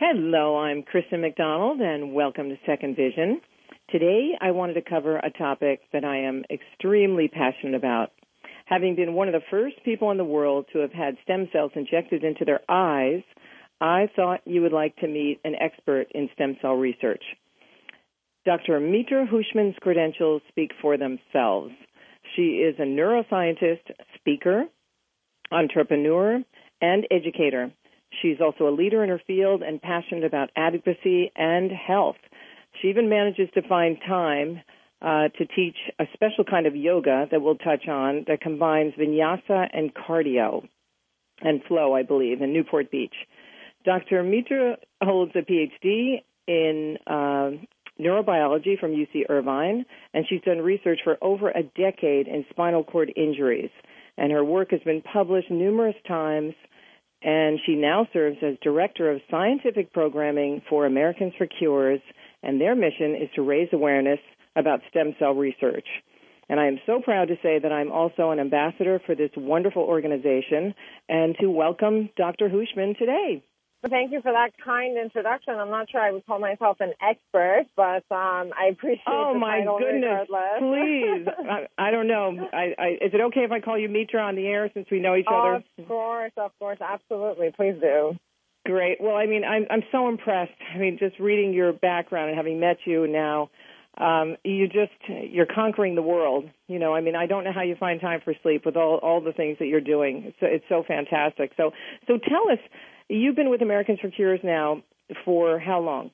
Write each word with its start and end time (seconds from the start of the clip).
Hello, 0.00 0.56
I'm 0.56 0.84
Kristen 0.84 1.22
McDonald, 1.22 1.80
and 1.80 2.14
welcome 2.14 2.50
to 2.50 2.56
Second 2.64 2.94
Vision. 2.94 3.40
Today, 3.90 4.30
I 4.40 4.52
wanted 4.52 4.74
to 4.74 4.88
cover 4.88 5.16
a 5.16 5.32
topic 5.36 5.80
that 5.92 6.04
I 6.04 6.18
am 6.18 6.44
extremely 6.52 7.26
passionate 7.26 7.74
about. 7.74 8.12
Having 8.66 8.94
been 8.94 9.14
one 9.14 9.26
of 9.26 9.34
the 9.34 9.44
first 9.50 9.74
people 9.84 10.12
in 10.12 10.16
the 10.16 10.22
world 10.22 10.66
to 10.72 10.78
have 10.78 10.92
had 10.92 11.16
stem 11.24 11.48
cells 11.52 11.72
injected 11.74 12.22
into 12.22 12.44
their 12.44 12.60
eyes, 12.68 13.24
I 13.80 14.08
thought 14.14 14.46
you 14.46 14.62
would 14.62 14.72
like 14.72 14.94
to 14.98 15.08
meet 15.08 15.40
an 15.42 15.56
expert 15.56 16.06
in 16.14 16.30
stem 16.32 16.56
cell 16.62 16.74
research. 16.74 17.24
Dr. 18.46 18.78
Mitra 18.78 19.26
Hooshmand's 19.26 19.78
credentials 19.80 20.42
speak 20.48 20.70
for 20.80 20.96
themselves. 20.96 21.72
She 22.36 22.58
is 22.58 22.76
a 22.78 22.82
neuroscientist, 22.82 23.90
speaker, 24.14 24.62
entrepreneur, 25.50 26.40
and 26.80 27.04
educator. 27.10 27.72
She's 28.22 28.40
also 28.40 28.68
a 28.68 28.74
leader 28.74 29.02
in 29.02 29.10
her 29.10 29.20
field 29.26 29.62
and 29.62 29.80
passionate 29.80 30.24
about 30.24 30.50
advocacy 30.56 31.30
and 31.36 31.70
health. 31.70 32.16
She 32.80 32.88
even 32.88 33.08
manages 33.08 33.48
to 33.54 33.62
find 33.68 33.98
time 34.06 34.62
uh, 35.00 35.28
to 35.38 35.46
teach 35.46 35.76
a 35.98 36.04
special 36.14 36.44
kind 36.44 36.66
of 36.66 36.74
yoga 36.74 37.26
that 37.30 37.40
we'll 37.40 37.56
touch 37.56 37.86
on 37.88 38.24
that 38.26 38.40
combines 38.40 38.94
vinyasa 38.94 39.68
and 39.72 39.92
cardio 39.94 40.66
and 41.40 41.62
flow, 41.64 41.94
I 41.94 42.02
believe, 42.02 42.42
in 42.42 42.52
Newport 42.52 42.90
Beach. 42.90 43.14
Dr. 43.84 44.22
Mitra 44.24 44.76
holds 45.02 45.32
a 45.36 45.42
PhD 45.42 46.22
in 46.48 46.98
uh, 47.06 47.50
neurobiology 48.00 48.78
from 48.78 48.90
UC 48.90 49.24
Irvine, 49.28 49.84
and 50.14 50.24
she's 50.28 50.40
done 50.42 50.58
research 50.58 51.00
for 51.04 51.16
over 51.22 51.50
a 51.50 51.62
decade 51.62 52.26
in 52.26 52.44
spinal 52.50 52.82
cord 52.82 53.12
injuries. 53.16 53.70
And 54.16 54.32
her 54.32 54.44
work 54.44 54.72
has 54.72 54.80
been 54.80 55.00
published 55.00 55.50
numerous 55.50 55.94
times 56.08 56.54
and 57.22 57.58
she 57.66 57.74
now 57.74 58.06
serves 58.12 58.38
as 58.42 58.56
Director 58.62 59.10
of 59.10 59.20
Scientific 59.30 59.92
Programming 59.92 60.62
for 60.68 60.86
Americans 60.86 61.32
for 61.36 61.46
Cures, 61.46 62.00
and 62.42 62.60
their 62.60 62.74
mission 62.74 63.16
is 63.20 63.28
to 63.34 63.42
raise 63.42 63.68
awareness 63.72 64.20
about 64.56 64.80
stem 64.90 65.14
cell 65.18 65.34
research. 65.34 65.86
And 66.48 66.58
I 66.58 66.66
am 66.66 66.78
so 66.86 67.00
proud 67.00 67.28
to 67.28 67.36
say 67.42 67.58
that 67.58 67.72
I'm 67.72 67.92
also 67.92 68.30
an 68.30 68.40
ambassador 68.40 69.00
for 69.04 69.14
this 69.14 69.30
wonderful 69.36 69.82
organization 69.82 70.74
and 71.08 71.36
to 71.40 71.50
welcome 71.50 72.08
Dr. 72.16 72.48
Hooshmand 72.48 72.98
today. 72.98 73.42
Thank 73.88 74.10
you 74.10 74.20
for 74.22 74.32
that 74.32 74.50
kind 74.64 74.98
introduction. 74.98 75.54
I'm 75.54 75.70
not 75.70 75.88
sure 75.88 76.00
I 76.00 76.10
would 76.10 76.26
call 76.26 76.40
myself 76.40 76.78
an 76.80 76.92
expert, 77.00 77.66
but 77.76 78.02
um, 78.10 78.50
I 78.58 78.70
appreciate 78.72 79.04
oh, 79.06 79.34
the 79.34 79.38
my 79.38 79.58
title 79.58 79.78
goodness! 79.78 80.26
regardless. 80.28 80.58
Please, 80.58 81.46
I, 81.78 81.86
I 81.86 81.90
don't 81.92 82.08
know. 82.08 82.48
I, 82.52 82.74
I, 82.76 82.88
is 83.00 83.14
it 83.14 83.20
okay 83.28 83.42
if 83.42 83.52
I 83.52 83.60
call 83.60 83.78
you 83.78 83.88
Mitra 83.88 84.20
on 84.20 84.34
the 84.34 84.46
air 84.46 84.68
since 84.74 84.88
we 84.90 84.98
know 84.98 85.14
each 85.14 85.26
other? 85.30 85.62
Of 85.78 85.86
course, 85.86 86.32
of 86.36 86.50
course, 86.58 86.78
absolutely. 86.80 87.52
Please 87.56 87.76
do. 87.80 88.16
Great. 88.66 89.00
Well, 89.00 89.16
I 89.16 89.26
mean, 89.26 89.44
I'm 89.44 89.66
I'm 89.70 89.82
so 89.92 90.08
impressed. 90.08 90.52
I 90.74 90.78
mean, 90.78 90.98
just 90.98 91.18
reading 91.20 91.54
your 91.54 91.72
background 91.72 92.30
and 92.30 92.36
having 92.36 92.58
met 92.58 92.78
you 92.84 93.06
now, 93.06 93.48
um, 93.98 94.36
you 94.44 94.66
just 94.68 94.92
you're 95.08 95.46
conquering 95.46 95.94
the 95.94 96.02
world. 96.02 96.48
You 96.66 96.78
know, 96.78 96.94
I 96.94 97.00
mean, 97.00 97.16
I 97.16 97.26
don't 97.26 97.44
know 97.44 97.52
how 97.52 97.62
you 97.62 97.76
find 97.76 98.00
time 98.00 98.20
for 98.24 98.34
sleep 98.42 98.64
with 98.64 98.76
all 98.76 98.98
all 99.02 99.20
the 99.20 99.32
things 99.32 99.58
that 99.58 99.66
you're 99.66 99.80
doing. 99.80 100.24
It's 100.26 100.38
it's 100.40 100.64
so 100.68 100.84
fantastic. 100.86 101.52
So 101.56 101.72
so 102.06 102.18
tell 102.18 102.50
us 102.52 102.58
You've 103.08 103.36
been 103.36 103.48
with 103.48 103.62
Americans 103.62 104.00
for 104.00 104.10
Cures 104.10 104.40
now 104.44 104.82
for 105.24 105.58
how 105.58 105.80
long? 105.80 106.10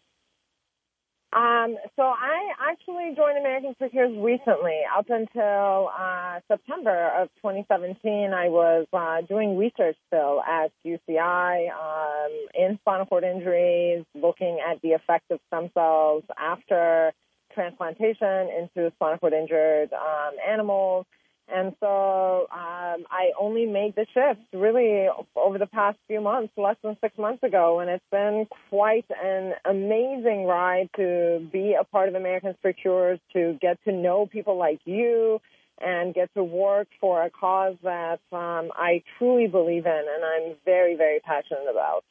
Um, 1.32 1.76
so 1.96 2.02
I 2.02 2.52
actually 2.70 3.12
joined 3.16 3.38
Americans 3.38 3.74
for 3.76 3.88
Cures 3.88 4.16
recently. 4.16 4.78
Up 4.96 5.06
until 5.08 5.90
uh, 5.98 6.38
September 6.46 7.10
of 7.20 7.28
2017, 7.42 8.32
I 8.32 8.48
was 8.48 8.86
uh, 8.92 9.22
doing 9.26 9.58
research 9.58 9.96
still 10.06 10.40
at 10.40 10.70
UCI 10.86 11.70
um, 11.72 12.30
in 12.54 12.78
spinal 12.82 13.06
cord 13.06 13.24
injuries, 13.24 14.04
looking 14.14 14.60
at 14.64 14.80
the 14.82 14.92
effect 14.92 15.32
of 15.32 15.40
stem 15.48 15.70
cells 15.74 16.22
after 16.38 17.12
transplantation 17.54 18.48
into 18.58 18.92
spinal 18.96 19.18
cord 19.18 19.32
injured 19.32 19.92
um, 19.92 20.34
animals. 20.46 21.06
And 21.46 21.74
so 21.78 22.46
um, 22.50 23.04
I 23.10 23.32
only 23.38 23.66
made 23.66 23.94
the 23.94 24.06
shift 24.14 24.40
really 24.54 25.06
over 25.36 25.58
the 25.58 25.66
past 25.66 25.98
few 26.06 26.22
months, 26.22 26.54
less 26.56 26.76
than 26.82 26.96
six 27.02 27.18
months 27.18 27.42
ago, 27.42 27.80
and 27.80 27.90
it's 27.90 28.04
been 28.10 28.46
quite 28.70 29.04
an 29.22 29.52
amazing 29.66 30.46
ride 30.46 30.88
to 30.96 31.46
be 31.52 31.76
a 31.78 31.84
part 31.84 32.08
of 32.08 32.14
Americans 32.14 32.56
for 32.62 32.72
Cures, 32.72 33.18
to 33.34 33.58
get 33.60 33.78
to 33.84 33.92
know 33.92 34.26
people 34.26 34.56
like 34.56 34.80
you, 34.86 35.38
and 35.80 36.14
get 36.14 36.32
to 36.34 36.42
work 36.42 36.88
for 37.00 37.22
a 37.22 37.30
cause 37.30 37.76
that 37.82 38.20
um, 38.32 38.70
I 38.74 39.02
truly 39.18 39.46
believe 39.46 39.84
in 39.86 39.92
and 39.92 40.24
I'm 40.24 40.56
very, 40.64 40.96
very 40.96 41.20
passionate 41.20 41.68
about. 41.70 42.04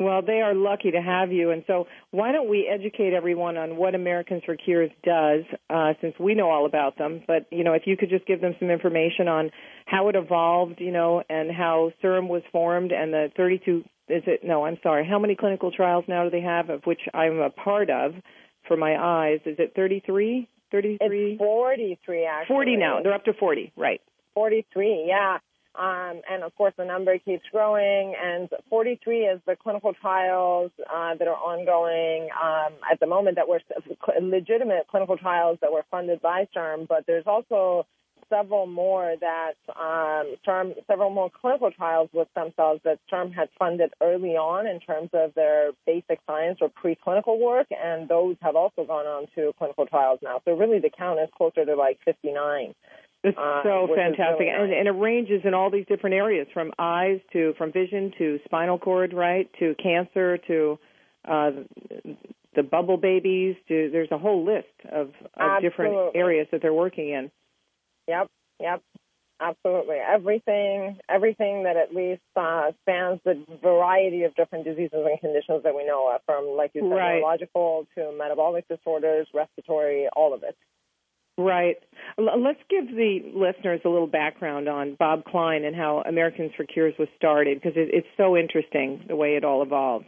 Well, 0.00 0.22
they 0.22 0.40
are 0.40 0.54
lucky 0.54 0.92
to 0.92 1.00
have 1.00 1.30
you. 1.30 1.50
And 1.50 1.62
so, 1.66 1.86
why 2.10 2.32
don't 2.32 2.48
we 2.48 2.66
educate 2.66 3.12
everyone 3.12 3.58
on 3.58 3.76
what 3.76 3.94
Americans 3.94 4.42
for 4.46 4.56
Cures 4.56 4.90
does, 5.04 5.42
uh, 5.68 5.92
since 6.00 6.14
we 6.18 6.34
know 6.34 6.48
all 6.48 6.64
about 6.64 6.96
them. 6.96 7.22
But, 7.26 7.46
you 7.50 7.64
know, 7.64 7.74
if 7.74 7.82
you 7.84 7.98
could 7.98 8.08
just 8.08 8.26
give 8.26 8.40
them 8.40 8.54
some 8.58 8.70
information 8.70 9.28
on 9.28 9.50
how 9.84 10.08
it 10.08 10.16
evolved, 10.16 10.80
you 10.80 10.90
know, 10.90 11.22
and 11.28 11.50
how 11.50 11.92
CIRM 12.02 12.28
was 12.28 12.42
formed 12.50 12.92
and 12.92 13.12
the 13.12 13.30
32, 13.36 13.84
is 14.08 14.22
it, 14.26 14.40
no, 14.42 14.64
I'm 14.64 14.78
sorry, 14.82 15.06
how 15.06 15.18
many 15.18 15.36
clinical 15.36 15.70
trials 15.70 16.06
now 16.08 16.24
do 16.24 16.30
they 16.30 16.40
have, 16.40 16.70
of 16.70 16.82
which 16.84 17.00
I'm 17.12 17.38
a 17.38 17.50
part 17.50 17.90
of 17.90 18.14
for 18.66 18.78
my 18.78 18.96
eyes? 18.96 19.40
Is 19.44 19.56
it 19.58 19.74
33? 19.76 20.48
33? 20.72 21.32
It's 21.32 21.38
43, 21.38 22.24
actually. 22.24 22.54
40 22.54 22.76
now. 22.76 23.00
They're 23.02 23.12
up 23.12 23.24
to 23.26 23.34
40, 23.34 23.72
right. 23.76 24.00
43, 24.34 25.04
yeah. 25.08 25.38
Um, 25.78 26.20
and 26.28 26.42
of 26.42 26.54
course, 26.56 26.74
the 26.76 26.84
number 26.84 27.16
keeps 27.18 27.44
growing. 27.52 28.14
And 28.20 28.48
43 28.68 29.20
is 29.20 29.40
the 29.46 29.56
clinical 29.56 29.94
trials 29.94 30.72
uh, 30.80 31.14
that 31.14 31.28
are 31.28 31.36
ongoing 31.36 32.28
um, 32.40 32.74
at 32.90 33.00
the 33.00 33.06
moment 33.06 33.36
that 33.36 33.48
were 33.48 33.60
legitimate 34.20 34.88
clinical 34.90 35.16
trials 35.16 35.58
that 35.62 35.72
were 35.72 35.84
funded 35.90 36.20
by 36.20 36.48
CIRM. 36.54 36.88
But 36.88 37.06
there's 37.06 37.26
also 37.26 37.86
several 38.30 38.66
more 38.66 39.14
that 39.20 39.54
um, 39.68 40.36
CIRM, 40.46 40.74
several 40.86 41.10
more 41.10 41.30
clinical 41.30 41.70
trials 41.70 42.08
with 42.12 42.28
stem 42.30 42.52
cells 42.56 42.80
that 42.84 42.98
CIRM 43.12 43.34
had 43.34 43.48
funded 43.58 43.92
early 44.00 44.36
on 44.36 44.66
in 44.66 44.80
terms 44.80 45.10
of 45.12 45.34
their 45.34 45.72
basic 45.86 46.20
science 46.26 46.58
or 46.60 46.70
preclinical 46.70 47.38
work, 47.38 47.66
and 47.70 48.08
those 48.08 48.36
have 48.40 48.56
also 48.56 48.84
gone 48.84 49.06
on 49.06 49.26
to 49.34 49.52
clinical 49.58 49.86
trials 49.86 50.20
now. 50.22 50.40
So 50.44 50.56
really, 50.56 50.78
the 50.78 50.90
count 50.90 51.20
is 51.20 51.28
closer 51.36 51.64
to 51.64 51.74
like 51.74 51.98
59. 52.04 52.74
It's 53.24 53.36
uh, 53.36 53.62
so 53.62 53.86
fantastic, 53.94 54.40
really 54.40 54.48
and, 54.48 54.70
nice. 54.70 54.78
and 54.78 54.88
it 54.88 54.98
ranges 54.98 55.42
in 55.44 55.52
all 55.52 55.70
these 55.70 55.84
different 55.86 56.14
areas, 56.14 56.46
from 56.54 56.72
eyes 56.78 57.20
to 57.34 57.52
from 57.58 57.70
vision 57.70 58.12
to 58.16 58.40
spinal 58.46 58.78
cord, 58.78 59.12
right, 59.12 59.46
to 59.58 59.74
cancer 59.74 60.38
to 60.46 60.78
uh, 61.28 61.50
the 62.56 62.62
bubble 62.62 62.96
babies. 62.96 63.56
To 63.68 63.90
there's 63.92 64.10
a 64.10 64.16
whole 64.16 64.46
list 64.46 64.68
of, 64.90 65.10
of 65.36 65.60
different 65.60 66.16
areas 66.16 66.46
that 66.50 66.62
they're 66.62 66.72
working 66.72 67.10
in. 67.10 67.30
Yep, 68.08 68.28
yep, 68.58 68.82
absolutely. 69.38 69.96
Everything, 69.96 70.98
everything 71.08 71.64
that 71.64 71.76
at 71.76 71.94
least 71.94 72.22
uh, 72.36 72.72
spans 72.82 73.20
the 73.24 73.44
variety 73.62 74.24
of 74.24 74.34
different 74.34 74.64
diseases 74.64 74.94
and 74.94 75.20
conditions 75.20 75.62
that 75.64 75.74
we 75.74 75.86
know 75.86 76.10
of, 76.14 76.22
from 76.24 76.46
like 76.56 76.70
you 76.74 76.80
said, 76.82 76.90
Right. 76.90 77.16
neurological 77.16 77.86
to 77.96 78.12
metabolic 78.16 78.66
disorders, 78.68 79.28
respiratory, 79.34 80.08
all 80.16 80.32
of 80.32 80.42
it. 80.42 80.56
Right. 81.40 81.76
Let's 82.18 82.60
give 82.68 82.88
the 82.88 83.32
listeners 83.34 83.80
a 83.84 83.88
little 83.88 84.06
background 84.06 84.68
on 84.68 84.94
Bob 84.98 85.24
Klein 85.24 85.64
and 85.64 85.74
how 85.74 86.02
Americans 86.06 86.52
for 86.54 86.64
Cures 86.66 86.94
was 86.98 87.08
started 87.16 87.58
because 87.58 87.76
it, 87.76 87.88
it's 87.92 88.06
so 88.18 88.36
interesting 88.36 89.04
the 89.08 89.16
way 89.16 89.36
it 89.36 89.44
all 89.44 89.62
evolved. 89.62 90.04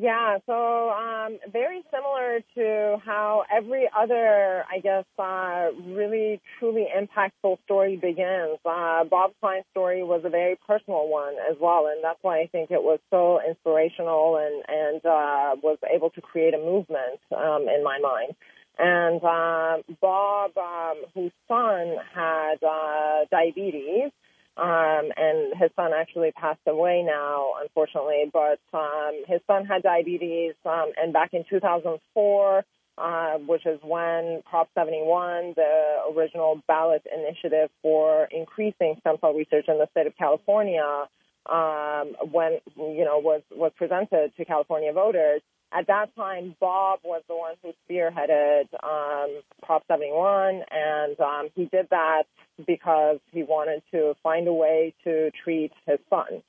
Yeah, 0.00 0.38
so 0.46 0.90
um, 0.90 1.38
very 1.52 1.82
similar 1.92 2.38
to 2.54 3.02
how 3.04 3.42
every 3.52 3.88
other, 3.98 4.64
I 4.70 4.78
guess, 4.78 5.04
uh, 5.18 5.70
really 5.92 6.40
truly 6.60 6.86
impactful 6.96 7.58
story 7.64 7.96
begins. 7.96 8.60
Uh, 8.64 9.02
Bob 9.02 9.32
Klein's 9.40 9.64
story 9.72 10.04
was 10.04 10.22
a 10.24 10.30
very 10.30 10.56
personal 10.64 11.08
one 11.08 11.34
as 11.50 11.56
well, 11.60 11.88
and 11.88 12.04
that's 12.04 12.20
why 12.22 12.38
I 12.38 12.46
think 12.46 12.70
it 12.70 12.80
was 12.80 13.00
so 13.10 13.40
inspirational 13.44 14.36
and 14.36 14.62
and 14.68 15.04
uh, 15.04 15.56
was 15.60 15.78
able 15.92 16.10
to 16.10 16.20
create 16.20 16.54
a 16.54 16.58
movement 16.58 17.18
um, 17.36 17.66
in 17.68 17.82
my 17.82 17.98
mind. 17.98 18.36
And 18.78 19.22
uh, 19.24 19.82
Bob, 20.00 20.52
um, 20.56 21.02
whose 21.14 21.32
son 21.48 21.96
had 22.14 22.62
uh, 22.62 23.24
diabetes, 23.30 24.12
um, 24.56 25.10
and 25.16 25.56
his 25.56 25.70
son 25.76 25.90
actually 25.94 26.32
passed 26.32 26.60
away 26.66 27.02
now, 27.04 27.54
unfortunately. 27.62 28.30
But 28.32 28.60
um, 28.72 29.22
his 29.26 29.40
son 29.46 29.64
had 29.64 29.82
diabetes, 29.82 30.54
um, 30.64 30.92
and 30.96 31.12
back 31.12 31.30
in 31.32 31.44
2004, 31.50 32.64
uh, 32.98 33.38
which 33.46 33.66
is 33.66 33.78
when 33.82 34.42
Prop 34.48 34.68
71, 34.74 35.54
the 35.56 36.14
original 36.16 36.60
ballot 36.66 37.02
initiative 37.12 37.70
for 37.82 38.28
increasing 38.30 38.96
stem 39.00 39.16
cell 39.20 39.32
research 39.32 39.66
in 39.68 39.78
the 39.78 39.88
state 39.92 40.06
of 40.06 40.16
California, 40.16 41.06
um, 41.46 42.14
when 42.30 42.58
you 42.76 43.04
know 43.04 43.18
was 43.18 43.42
was 43.50 43.72
presented 43.76 44.32
to 44.36 44.44
California 44.44 44.92
voters. 44.92 45.40
At 45.70 45.86
that 45.88 46.14
time, 46.16 46.56
Bob 46.60 47.00
was 47.04 47.22
the 47.28 47.36
one 47.36 47.54
who 47.62 47.72
spearheaded 47.88 48.68
um, 48.82 49.42
Prop 49.62 49.84
71, 49.86 50.62
and 50.70 51.20
um, 51.20 51.48
he 51.54 51.66
did 51.66 51.88
that 51.90 52.24
because 52.66 53.18
he 53.32 53.42
wanted 53.42 53.82
to 53.92 54.14
find 54.22 54.48
a 54.48 54.52
way 54.52 54.94
to 55.04 55.30
treat 55.44 55.72
his 55.86 55.98
son. 56.08 56.42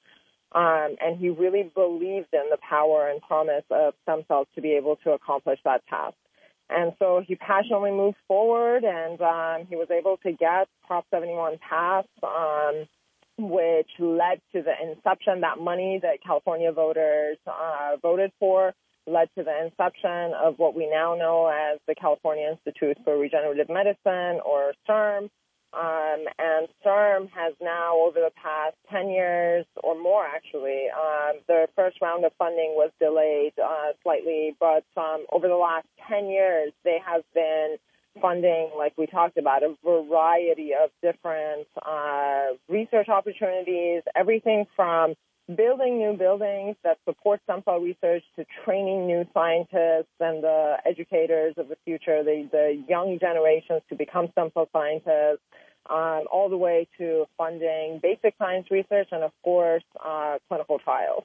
Um, 0.53 0.95
and 1.01 1.19
he 1.19 1.29
really 1.29 1.63
believed 1.75 2.33
in 2.33 2.49
the 2.49 2.57
power 2.67 3.09
and 3.09 3.21
promise 3.21 3.65
of 3.69 3.93
stem 4.03 4.23
cells 4.27 4.47
to 4.55 4.61
be 4.61 4.71
able 4.71 4.95
to 5.03 5.11
accomplish 5.11 5.59
that 5.65 5.85
task. 5.87 6.15
And 6.69 6.93
so 6.97 7.21
he 7.25 7.35
passionately 7.35 7.91
moved 7.91 8.17
forward 8.27 8.83
and 8.83 9.19
um, 9.21 9.67
he 9.69 9.75
was 9.75 9.89
able 9.91 10.17
to 10.17 10.31
get 10.31 10.67
Prop 10.87 11.05
71 11.11 11.59
passed, 11.67 12.07
um, 12.23 12.87
which 13.37 13.89
led 13.99 14.41
to 14.53 14.61
the 14.61 14.73
inception, 14.81 15.41
that 15.41 15.59
money 15.59 15.99
that 16.01 16.23
California 16.25 16.71
voters 16.71 17.37
uh, 17.45 17.97
voted 18.01 18.31
for 18.39 18.73
led 19.09 19.29
to 19.37 19.43
the 19.43 19.65
inception 19.65 20.33
of 20.33 20.57
what 20.57 20.75
we 20.75 20.89
now 20.89 21.15
know 21.15 21.47
as 21.47 21.79
the 21.87 21.95
California 21.95 22.49
Institute 22.49 22.97
for 23.03 23.17
Regenerative 23.17 23.69
Medicine 23.69 24.39
or 24.45 24.73
CIRM. 24.87 25.29
Um, 25.71 26.25
and 26.39 26.67
CIRM 26.83 27.29
has 27.29 27.53
now, 27.61 27.97
over 27.97 28.19
the 28.19 28.31
past 28.41 28.75
10 28.91 29.09
years 29.09 29.65
or 29.83 29.99
more 29.99 30.25
actually, 30.25 30.87
um, 30.89 31.41
the 31.47 31.67
first 31.75 31.97
round 32.01 32.25
of 32.25 32.31
funding 32.39 32.73
was 32.75 32.89
delayed 32.99 33.53
uh, 33.63 33.93
slightly, 34.01 34.55
but 34.59 34.83
um, 34.97 35.25
over 35.31 35.47
the 35.47 35.55
last 35.55 35.85
10 36.09 36.27
years, 36.27 36.73
they 36.83 36.97
have 37.05 37.21
been 37.35 37.77
funding, 38.19 38.71
like 38.75 38.93
we 38.97 39.05
talked 39.05 39.37
about, 39.37 39.61
a 39.63 39.75
variety 39.83 40.71
of 40.73 40.89
different 41.03 41.67
uh, 41.85 42.47
research 42.67 43.07
opportunities, 43.07 44.01
everything 44.15 44.65
from 44.75 45.13
building 45.55 45.97
new 45.97 46.13
buildings 46.13 46.75
that 46.83 46.97
support 47.05 47.41
stem 47.43 47.61
cell 47.65 47.79
research 47.79 48.23
to 48.35 48.45
training 48.63 49.07
new 49.07 49.25
scientists 49.33 50.13
and 50.19 50.43
the 50.43 50.77
educators 50.85 51.55
of 51.57 51.67
the 51.69 51.77
future, 51.85 52.23
the, 52.23 52.47
the 52.51 52.83
young 52.87 53.17
generations 53.19 53.81
to 53.89 53.95
become 53.95 54.29
stem 54.31 54.51
cell 54.53 54.69
scientists, 54.71 55.41
um, 55.89 56.25
all 56.31 56.49
the 56.49 56.57
way 56.57 56.87
to 56.97 57.25
funding 57.37 57.99
basic 58.01 58.35
science 58.37 58.67
research 58.69 59.07
and, 59.11 59.23
of 59.23 59.31
course, 59.43 59.83
uh, 60.05 60.37
clinical 60.47 60.77
trials. 60.77 61.23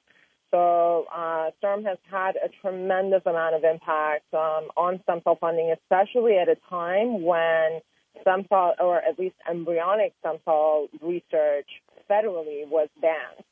So 0.50 1.06
uh, 1.15 1.50
has 1.62 1.99
had 2.11 2.37
a 2.37 2.49
tremendous 2.62 3.23
amount 3.27 3.56
of 3.56 3.65
impact 3.65 4.32
um, 4.32 4.69
on 4.77 5.00
stem 5.03 5.20
cell 5.25 5.37
funding, 5.38 5.75
especially 5.82 6.38
at 6.38 6.49
a 6.49 6.56
time 6.70 7.23
when 7.23 7.81
stem 8.20 8.47
cell, 8.49 8.75
or 8.79 8.99
at 8.99 9.19
least 9.19 9.35
embryonic 9.50 10.15
stem 10.20 10.37
cell 10.44 10.87
research 11.03 11.69
federally 12.09 12.67
was 12.69 12.88
banned. 13.03 13.44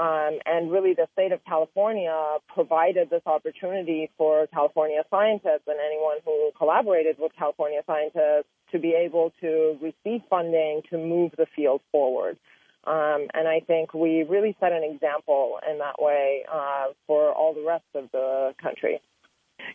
Um, 0.00 0.38
and 0.46 0.72
really, 0.72 0.94
the 0.94 1.08
state 1.12 1.30
of 1.30 1.44
California 1.44 2.38
provided 2.54 3.10
this 3.10 3.20
opportunity 3.26 4.10
for 4.16 4.46
California 4.46 5.02
scientists 5.10 5.66
and 5.66 5.76
anyone 5.78 6.16
who 6.24 6.52
collaborated 6.56 7.16
with 7.18 7.32
California 7.38 7.82
scientists 7.86 8.48
to 8.72 8.78
be 8.78 8.94
able 8.94 9.30
to 9.42 9.76
receive 9.82 10.22
funding 10.30 10.80
to 10.88 10.96
move 10.96 11.32
the 11.36 11.44
field 11.54 11.82
forward. 11.92 12.38
Um, 12.84 13.26
and 13.34 13.46
I 13.46 13.60
think 13.60 13.92
we 13.92 14.22
really 14.22 14.56
set 14.58 14.72
an 14.72 14.84
example 14.84 15.58
in 15.70 15.76
that 15.80 16.00
way 16.00 16.46
uh, 16.50 16.94
for 17.06 17.30
all 17.32 17.52
the 17.52 17.66
rest 17.66 17.84
of 17.94 18.10
the 18.10 18.54
country. 18.62 19.02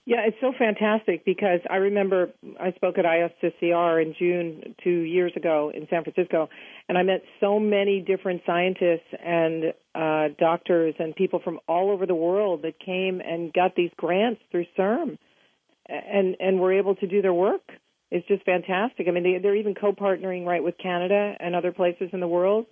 Yeah, 0.06 0.18
it's 0.28 0.38
so 0.40 0.54
fantastic 0.58 1.26
because 1.26 1.62
I 1.70 1.78
remember 1.78 2.30
I 2.60 2.72
spoke 2.74 2.98
at 2.98 3.06
ISSCR 3.06 4.02
in 4.02 4.14
June 4.18 4.76
two 4.84 5.00
years 5.00 5.32
ago 5.36 5.72
in 5.74 5.88
San 5.90 6.04
Francisco, 6.04 6.50
and 6.88 6.98
I 6.98 7.04
met 7.04 7.24
so 7.40 7.60
many 7.60 8.02
different 8.02 8.42
scientists 8.46 9.08
and 9.24 9.74
uh, 9.96 10.36
doctors 10.38 10.94
and 11.00 11.16
people 11.16 11.40
from 11.44 11.60
all 11.68 11.92
over 11.92 12.06
the 12.06 12.16
world 12.16 12.62
that 12.64 12.80
came 12.80 13.20
and 13.22 13.52
got 13.52 13.76
these 13.76 13.92
grants 13.98 14.42
through 14.52 14.66
CIRM, 14.78 15.18
and 15.88 16.36
and 16.40 16.60
were 16.60 16.74
able 16.74 16.96
to 16.96 17.08
do 17.08 17.22
their 17.22 17.34
work. 17.34 17.64
It's 18.12 18.28
just 18.28 18.46
fantastic. 18.46 19.08
I 19.08 19.12
mean, 19.12 19.24
they, 19.24 19.40
they're 19.40 19.56
even 19.56 19.74
co-partnering 19.74 20.46
right 20.46 20.64
with 20.64 20.78
Canada 20.78 21.34
and 21.40 21.56
other 21.56 21.72
places 21.72 22.10
in 22.14 22.20
the 22.20 22.28
world. 22.28 22.68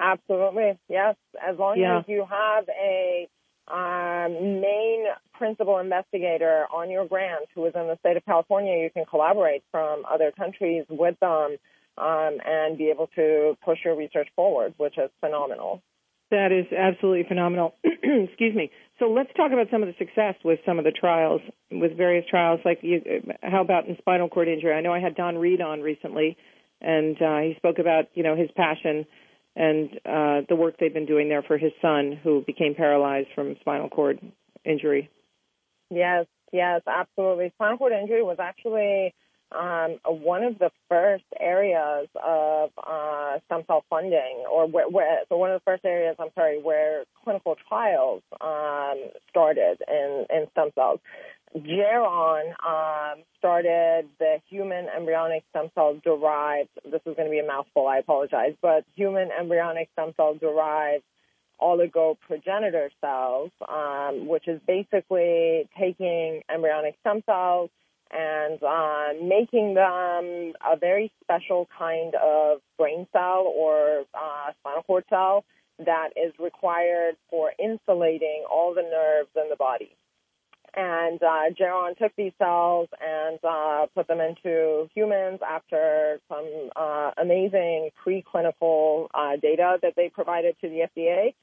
Absolutely, 0.00 0.78
yes. 0.88 1.16
As 1.40 1.58
long 1.58 1.78
yeah. 1.78 1.98
as 1.98 2.04
you 2.08 2.24
have 2.28 2.68
a 2.68 3.28
um, 3.70 4.60
main 4.60 5.04
principal 5.34 5.78
investigator 5.78 6.66
on 6.72 6.90
your 6.90 7.06
grant 7.06 7.46
who 7.54 7.66
is 7.66 7.72
in 7.74 7.86
the 7.86 7.96
state 8.00 8.16
of 8.16 8.24
California, 8.24 8.82
you 8.82 8.90
can 8.90 9.04
collaborate 9.04 9.62
from 9.70 10.04
other 10.10 10.32
countries 10.32 10.84
with 10.88 11.18
them 11.20 11.56
um, 11.96 12.38
and 12.44 12.78
be 12.78 12.90
able 12.90 13.08
to 13.14 13.56
push 13.64 13.78
your 13.84 13.96
research 13.96 14.28
forward, 14.34 14.74
which 14.76 14.96
is 14.98 15.10
phenomenal. 15.20 15.82
That 16.30 16.52
is 16.52 16.66
absolutely 16.76 17.24
phenomenal. 17.26 17.74
Excuse 17.84 18.54
me. 18.54 18.70
So 18.98 19.06
let's 19.06 19.30
talk 19.34 19.52
about 19.52 19.68
some 19.70 19.82
of 19.82 19.88
the 19.88 19.94
success 19.98 20.34
with 20.44 20.60
some 20.66 20.78
of 20.78 20.84
the 20.84 20.92
trials, 20.92 21.40
with 21.70 21.96
various 21.96 22.26
trials. 22.28 22.60
Like, 22.64 22.80
you, 22.82 23.00
how 23.42 23.62
about 23.62 23.86
in 23.86 23.96
spinal 23.98 24.28
cord 24.28 24.48
injury? 24.48 24.72
I 24.72 24.82
know 24.82 24.92
I 24.92 25.00
had 25.00 25.14
Don 25.14 25.38
Reed 25.38 25.60
on 25.60 25.80
recently, 25.80 26.36
and 26.80 27.16
uh, 27.20 27.38
he 27.38 27.54
spoke 27.56 27.78
about 27.78 28.06
you 28.14 28.22
know 28.22 28.36
his 28.36 28.50
passion 28.56 29.06
and 29.58 29.90
uh, 30.06 30.46
the 30.48 30.54
work 30.54 30.76
they've 30.78 30.94
been 30.94 31.04
doing 31.04 31.28
there 31.28 31.42
for 31.42 31.58
his 31.58 31.72
son 31.82 32.18
who 32.22 32.44
became 32.46 32.76
paralyzed 32.76 33.28
from 33.34 33.56
spinal 33.60 33.88
cord 33.88 34.20
injury. 34.64 35.10
Yes, 35.90 36.26
yes, 36.52 36.82
absolutely. 36.86 37.50
Spinal 37.56 37.76
cord 37.76 37.92
injury 37.92 38.22
was 38.22 38.36
actually 38.38 39.14
um, 39.52 39.98
one 40.04 40.44
of 40.44 40.58
the 40.58 40.70
first 40.88 41.24
areas 41.40 42.08
of 42.22 42.70
uh, 42.76 43.38
stem 43.46 43.62
cell 43.66 43.84
funding, 43.88 44.44
or 44.50 44.66
where, 44.66 44.88
where, 44.88 45.20
so 45.28 45.36
one 45.36 45.50
of 45.50 45.60
the 45.60 45.64
first 45.64 45.84
areas, 45.84 46.16
I'm 46.18 46.28
sorry, 46.34 46.60
where 46.60 47.04
clinical 47.24 47.56
trials 47.68 48.22
um, 48.40 49.10
started 49.30 49.78
in, 49.88 50.26
in 50.30 50.46
stem 50.52 50.70
cells. 50.74 51.00
Geron 51.56 52.50
um, 52.66 53.22
started 53.38 54.06
the 54.18 54.36
human 54.50 54.86
embryonic 54.94 55.44
stem 55.50 55.70
cell 55.74 55.98
derived, 56.04 56.68
this 56.84 57.00
is 57.06 57.16
going 57.16 57.24
to 57.24 57.30
be 57.30 57.38
a 57.38 57.46
mouthful, 57.46 57.86
I 57.86 57.98
apologize, 57.98 58.54
but 58.60 58.84
human 58.94 59.30
embryonic 59.32 59.88
stem 59.94 60.12
cell 60.16 60.34
derived 60.34 61.04
oligoprogenitor 61.60 62.90
cells, 63.00 63.50
um, 63.66 64.28
which 64.28 64.46
is 64.46 64.60
basically 64.66 65.68
taking 65.78 66.42
embryonic 66.52 66.96
stem 67.00 67.22
cells 67.24 67.70
and 68.10 68.62
uh, 68.62 69.08
making 69.22 69.74
them 69.74 70.52
a 70.66 70.76
very 70.78 71.12
special 71.22 71.68
kind 71.78 72.14
of 72.14 72.58
brain 72.78 73.06
cell 73.12 73.52
or 73.54 74.04
uh, 74.14 74.52
spinal 74.60 74.82
cord 74.84 75.04
cell 75.10 75.44
that 75.84 76.10
is 76.16 76.32
required 76.38 77.16
for 77.30 77.52
insulating 77.58 78.44
all 78.50 78.74
the 78.74 78.82
nerves 78.82 79.30
in 79.36 79.48
the 79.48 79.56
body. 79.56 79.94
And 80.74 81.20
uh, 81.22 81.50
Geron 81.58 81.96
took 81.96 82.12
these 82.16 82.32
cells 82.38 82.88
and 83.00 83.38
uh, 83.42 83.86
put 83.94 84.06
them 84.06 84.20
into 84.20 84.88
humans 84.94 85.40
after 85.48 86.20
some 86.28 86.70
uh, 86.76 87.12
amazing 87.16 87.90
preclinical 88.06 89.08
uh, 89.14 89.36
data 89.40 89.78
that 89.82 89.94
they 89.96 90.08
provided 90.08 90.56
to 90.60 90.68
the 90.68 90.86
FDA. 90.96 91.34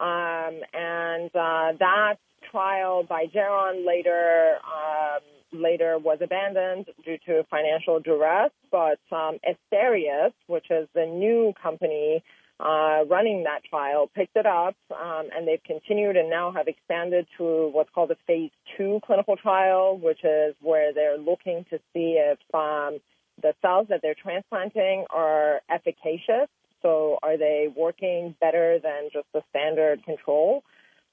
Um, 0.00 0.60
and 0.72 1.30
uh, 1.34 1.76
that 1.78 2.16
trial 2.50 3.02
by 3.02 3.26
Geron 3.26 3.86
later 3.86 4.56
um, 4.64 5.20
later 5.52 5.98
was 5.98 6.18
abandoned 6.22 6.86
due 7.04 7.18
to 7.26 7.44
financial 7.50 8.00
duress. 8.00 8.50
But 8.70 9.00
um, 9.12 9.38
Asterias, 9.44 10.32
which 10.46 10.70
is 10.70 10.88
the 10.94 11.06
new 11.06 11.52
company 11.62 12.22
uh, 12.58 13.04
running 13.08 13.44
that 13.44 13.64
trial, 13.68 14.10
picked 14.14 14.36
it 14.36 14.46
up, 14.46 14.76
um, 14.90 15.28
and 15.34 15.48
they've 15.48 15.62
continued 15.64 16.16
and 16.16 16.28
now 16.28 16.52
have 16.52 16.68
expanded 16.68 17.26
to 17.38 17.70
what's 17.72 17.90
called 17.94 18.10
a 18.10 18.16
phase 18.26 18.50
two 18.76 19.00
clinical 19.04 19.36
trial, 19.36 19.98
which 19.98 20.22
is 20.24 20.54
where 20.60 20.92
they're 20.92 21.18
looking 21.18 21.64
to 21.70 21.78
see 21.92 22.20
if 22.20 22.38
um, 22.54 22.98
the 23.42 23.54
cells 23.62 23.86
that 23.88 24.00
they're 24.02 24.14
transplanting 24.14 25.06
are 25.10 25.60
efficacious. 25.70 26.48
So 26.82 27.18
are 27.22 27.36
they 27.36 27.68
working 27.74 28.34
better 28.40 28.78
than 28.82 29.10
just 29.12 29.26
the 29.32 29.42
standard 29.50 30.04
control? 30.04 30.62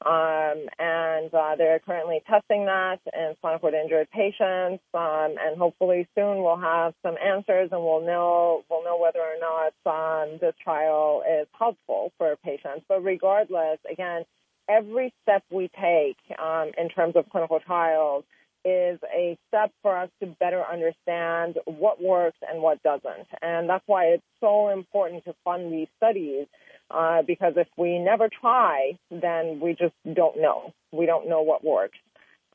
Um, 0.05 0.67
and 0.77 1.33
uh, 1.33 1.55
they're 1.57 1.79
currently 1.79 2.21
testing 2.29 2.65
that 2.65 2.99
in 3.13 3.33
spinal 3.37 3.57
cord 3.57 3.73
injured 3.73 4.11
patients, 4.11 4.83
um, 4.93 5.35
and 5.39 5.57
hopefully 5.57 6.07
soon 6.13 6.43
we'll 6.43 6.59
have 6.59 6.93
some 7.01 7.15
answers 7.17 7.69
and 7.71 7.81
we'll 7.81 8.05
know 8.05 8.63
we'll 8.69 8.83
know 8.83 8.99
whether 8.99 9.19
or 9.19 9.39
not 9.41 9.73
um, 9.87 10.37
this 10.39 10.53
trial 10.63 11.23
is 11.27 11.47
helpful 11.57 12.11
for 12.19 12.35
patients. 12.35 12.85
But 12.87 13.03
regardless, 13.03 13.79
again, 13.91 14.23
every 14.69 15.15
step 15.23 15.43
we 15.49 15.67
take 15.69 16.17
um, 16.37 16.71
in 16.77 16.89
terms 16.89 17.15
of 17.15 17.27
clinical 17.31 17.59
trials 17.59 18.23
is 18.67 18.99
a 19.15 19.37
step 19.47 19.71
for 19.81 19.97
us 19.97 20.09
to 20.21 20.27
better 20.39 20.63
understand 20.63 21.57
what 21.65 22.01
works 22.01 22.37
and 22.49 22.61
what 22.61 22.81
doesn't, 22.83 23.27
and 23.41 23.69
that's 23.69 23.83
why 23.87 24.05
it's 24.05 24.23
so 24.39 24.69
important 24.69 25.23
to 25.25 25.33
fund 25.43 25.71
these 25.71 25.87
studies 25.97 26.47
uh, 26.89 27.21
because 27.21 27.53
if 27.57 27.67
we 27.77 27.99
never 27.99 28.29
try, 28.29 28.97
then 29.11 29.59
we 29.59 29.71
just 29.71 29.93
don't 30.13 30.37
know. 30.37 30.73
We 30.91 31.05
don't 31.05 31.27
know 31.27 31.41
what 31.41 31.63
works. 31.63 31.97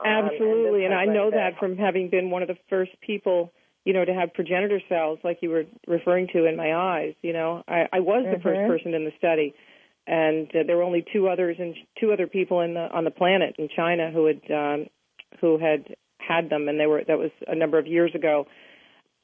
Um, 0.01 0.31
Absolutely, 0.31 0.85
and, 0.85 0.95
and 0.95 1.11
I 1.11 1.13
know 1.13 1.31
that 1.31 1.59
from 1.59 1.77
having 1.77 2.09
been 2.09 2.31
one 2.31 2.43
of 2.43 2.49
the 2.49 2.57
first 2.69 2.93
people, 3.01 3.53
you 3.85 3.93
know, 3.93 4.05
to 4.05 4.13
have 4.13 4.33
progenitor 4.33 4.81
cells, 4.89 5.19
like 5.23 5.39
you 5.43 5.51
were 5.51 5.65
referring 5.87 6.29
to, 6.33 6.47
in 6.47 6.57
my 6.57 6.75
eyes. 6.75 7.15
You 7.23 7.33
know, 7.33 7.63
I, 7.69 7.89
I 7.93 8.01
was 8.01 8.25
the 8.25 8.37
mm-hmm. 8.37 8.43
first 8.43 8.69
person 8.69 8.95
in 8.95 9.05
the 9.05 9.13
study, 9.19 9.55
and 10.07 10.49
uh, 10.49 10.61
there 10.67 10.77
were 10.77 10.83
only 10.83 11.05
two 11.13 11.29
others 11.29 11.57
and 11.59 11.75
two 12.01 12.13
other 12.13 12.27
people 12.27 12.61
in 12.63 12.75
the 12.75 12.91
on 12.91 13.05
the 13.05 13.11
planet 13.11 13.57
in 13.59 13.69
China 13.75 14.11
who 14.11 14.27
had 14.27 14.41
um, 14.51 14.87
who 15.41 15.59
had 15.59 15.95
had 16.27 16.51
them, 16.51 16.69
and 16.69 16.79
they 16.79 16.87
were 16.87 17.03
that 17.07 17.19
was 17.19 17.31
a 17.47 17.55
number 17.55 17.79
of 17.79 17.87
years 17.87 18.15
ago. 18.15 18.47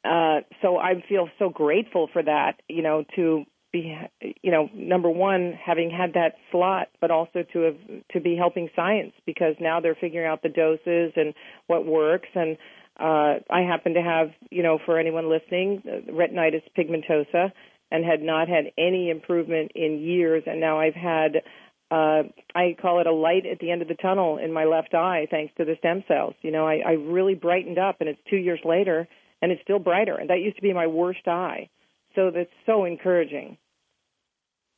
Uh, 0.05 0.41
so 0.63 0.77
I 0.79 1.03
feel 1.09 1.29
so 1.39 1.51
grateful 1.51 2.09
for 2.13 2.23
that, 2.23 2.61
you 2.69 2.83
know, 2.83 3.05
to 3.17 3.45
be, 3.73 3.95
you 4.43 4.51
know, 4.51 4.71
number 4.73 5.11
one, 5.11 5.53
having 5.63 5.91
had 5.91 6.15
that 6.15 6.35
slot, 6.51 6.89
but 7.01 7.11
also 7.11 7.45
to 7.53 7.59
have 7.61 7.77
to 8.13 8.21
be 8.21 8.37
helping 8.37 8.71
science 8.75 9.13
because 9.27 9.57
now 9.61 9.81
they're 9.81 9.99
figuring 10.01 10.27
out 10.27 10.43
the 10.43 10.49
doses 10.49 11.13
and 11.17 11.35
what 11.67 11.85
works. 11.85 12.29
And 12.35 12.57
uh, 12.99 13.41
I 13.51 13.61
happen 13.69 13.95
to 13.95 14.03
have, 14.03 14.29
you 14.51 14.63
know, 14.63 14.79
for 14.85 14.99
anyone 14.99 15.29
listening, 15.29 15.83
retinitis 16.11 16.63
pigmentosa, 16.77 17.53
and 17.91 18.05
had 18.05 18.23
not 18.23 18.49
had 18.49 18.67
any 18.79 19.11
improvement 19.11 19.73
in 19.75 19.99
years. 19.99 20.45
And 20.47 20.61
now 20.61 20.81
I've 20.81 20.95
had, 20.95 21.43
uh, 21.91 22.23
I 22.55 22.77
call 22.81 23.01
it 23.01 23.07
a 23.07 23.13
light 23.13 23.47
at 23.47 23.59
the 23.61 23.71
end 23.71 23.83
of 23.83 23.89
the 23.89 23.95
tunnel 23.95 24.39
in 24.39 24.53
my 24.53 24.65
left 24.65 24.95
eye, 24.95 25.27
thanks 25.31 25.55
to 25.57 25.65
the 25.65 25.77
stem 25.79 26.05
cells. 26.07 26.35
You 26.43 26.51
know, 26.51 26.67
I, 26.67 26.81
I 26.87 26.93
really 26.93 27.35
brightened 27.35 27.79
up, 27.79 27.97
and 28.01 28.09
it's 28.09 28.21
two 28.29 28.37
years 28.37 28.61
later, 28.65 29.09
and 29.41 29.53
it's 29.53 29.63
still 29.63 29.79
brighter. 29.79 30.15
And 30.17 30.31
that 30.31 30.41
used 30.41 30.57
to 30.57 30.63
be 30.63 30.73
my 30.73 30.87
worst 30.87 31.27
eye. 31.27 31.71
So 32.15 32.31
that's 32.31 32.51
so 32.67 32.85
encouraging. 32.85 33.57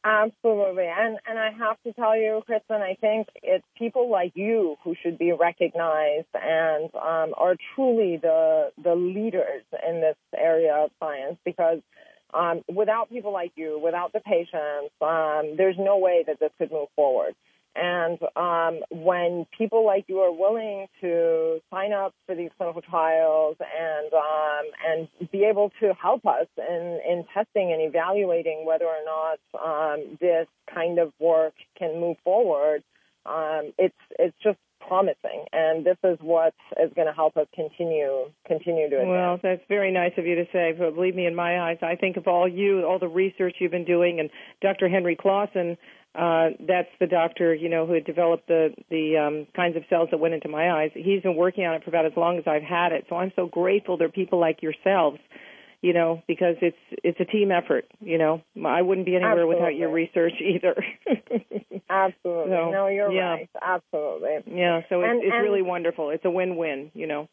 Absolutely. 0.03 0.87
And 0.87 1.19
and 1.29 1.39
I 1.39 1.51
have 1.51 1.77
to 1.85 1.93
tell 1.93 2.17
you, 2.17 2.43
Kristen, 2.47 2.81
I 2.81 2.97
think 3.01 3.29
it's 3.43 3.65
people 3.77 4.11
like 4.11 4.33
you 4.35 4.77
who 4.83 4.95
should 5.03 5.19
be 5.19 5.33
recognized 5.33 6.29
and 6.33 6.85
um, 6.95 7.35
are 7.37 7.55
truly 7.75 8.17
the 8.17 8.71
the 8.83 8.95
leaders 8.95 9.63
in 9.87 10.01
this 10.01 10.17
area 10.35 10.75
of 10.75 10.91
science 11.01 11.37
because 11.45 11.81
um, 12.35 12.63
without 12.69 13.11
people 13.11 13.33
like 13.33 13.53
you, 13.57 13.81
without 13.83 14.13
the 14.13 14.21
patients, 14.21 14.93
um, 15.01 15.57
there's 15.57 15.77
no 15.79 15.99
way 15.99 16.25
that 16.27 16.39
this 16.41 16.51
could 16.59 16.71
move 16.71 16.89
forward. 16.97 17.35
And 17.77 18.19
um, 18.35 18.81
when 18.91 19.47
people 19.57 19.87
like 19.87 20.07
you 20.09 20.19
are 20.19 20.33
willing 20.33 20.89
to 21.03 21.61
sign 21.71 21.93
up 21.93 22.13
for 22.27 22.35
these 22.35 22.51
clinical 22.57 22.83
trials 22.83 23.57
and 23.61 24.13
um, 24.13 24.65
and 24.89 25.31
be 25.31 25.45
able 25.45 25.71
to 25.81 25.95
help 25.95 26.27
us 26.27 26.49
in, 26.59 27.01
in 27.09 27.25
testing 27.33 27.73
and 27.73 27.81
evaluating 27.81 28.67
whether 28.67 28.87
or 28.87 29.05
not 29.05 29.39
um, 29.65 30.19
this 30.21 30.49
kind 30.75 30.99
of 30.99 31.13
work 31.21 31.55
can 31.79 32.01
move 32.01 32.17
forward, 32.25 32.83
um, 33.25 33.73
it's 33.79 33.95
it's 34.19 34.37
just 34.43 34.59
promising, 34.91 35.45
and 35.53 35.87
this 35.87 35.97
is 36.03 36.19
what 36.21 36.53
is 36.83 36.91
going 36.97 37.07
to 37.07 37.15
help 37.15 37.37
us 37.37 37.47
continue 37.55 38.27
continue 38.45 38.91
to 38.91 38.97
advance. 38.97 39.09
Well, 39.09 39.39
that's 39.41 39.63
very 39.69 39.93
nice 39.93 40.13
of 40.19 40.27
you 40.27 40.35
to 40.35 40.47
say. 40.53 40.75
But 40.77 40.97
believe 40.97 41.15
me, 41.15 41.27
in 41.27 41.35
my 41.35 41.61
eyes, 41.61 41.79
I 41.81 41.95
think 41.95 42.17
of 42.17 42.27
all 42.27 42.49
you, 42.49 42.85
all 42.85 42.99
the 42.99 43.09
research 43.09 43.55
you've 43.61 43.71
been 43.71 43.85
doing, 43.85 44.19
and 44.19 44.31
Dr. 44.61 44.89
Henry 44.89 45.17
Klassen 45.17 45.77
uh, 46.15 46.51
that's 46.67 46.89
the 46.99 47.07
doctor, 47.07 47.55
you 47.55 47.69
know, 47.69 47.87
who 47.87 47.93
had 47.93 48.05
developed 48.05 48.49
the 48.49 48.75
the 48.91 49.17
um, 49.17 49.47
kinds 49.55 49.77
of 49.77 49.85
cells 49.89 50.09
that 50.11 50.19
went 50.19 50.35
into 50.35 50.49
my 50.49 50.71
eyes. 50.73 50.91
He's 50.95 51.23
been 51.23 51.37
working 51.37 51.65
on 51.65 51.75
it 51.77 51.85
for 51.85 51.91
about 51.91 52.05
as 52.05 52.13
long 52.17 52.37
as 52.37 52.45
I've 52.49 52.65
had 52.65 52.91
it. 52.91 53.07
So 53.09 53.15
I'm 53.17 53.33
so 53.37 53.47
grateful 53.47 53.97
there 53.97 54.09
are 54.09 54.11
people 54.11 54.41
like 54.41 54.61
yourselves, 54.61 55.21
you 55.83 55.93
know, 55.93 56.23
because 56.29 56.57
it's 56.61 56.77
it's 57.03 57.19
a 57.21 57.25
team 57.25 57.51
effort. 57.51 57.87
You 58.01 58.19
know, 58.19 58.43
I 58.65 58.83
wouldn't 58.83 59.07
be 59.07 59.17
anywhere 59.17 59.33
Absolutely. 59.33 59.55
without 59.57 59.77
your 59.77 59.91
research 59.91 60.35
either. 60.41 60.75
Absolutely. 61.91 62.53
So, 62.53 62.71
no, 62.71 62.87
you're 62.89 63.11
yeah. 63.13 63.31
right. 63.33 63.51
Absolutely. 63.61 64.55
Yeah. 64.55 64.83
So 64.89 65.01
it's 65.03 65.11
And- 65.11 65.23
it's 65.23 65.33
and- 65.35 65.43
really 65.43 65.63
wonderful. 65.63 66.11
It's 66.11 66.25
a 66.25 66.31
win-win. 66.31 66.91
You 66.95 67.07
know. 67.07 67.29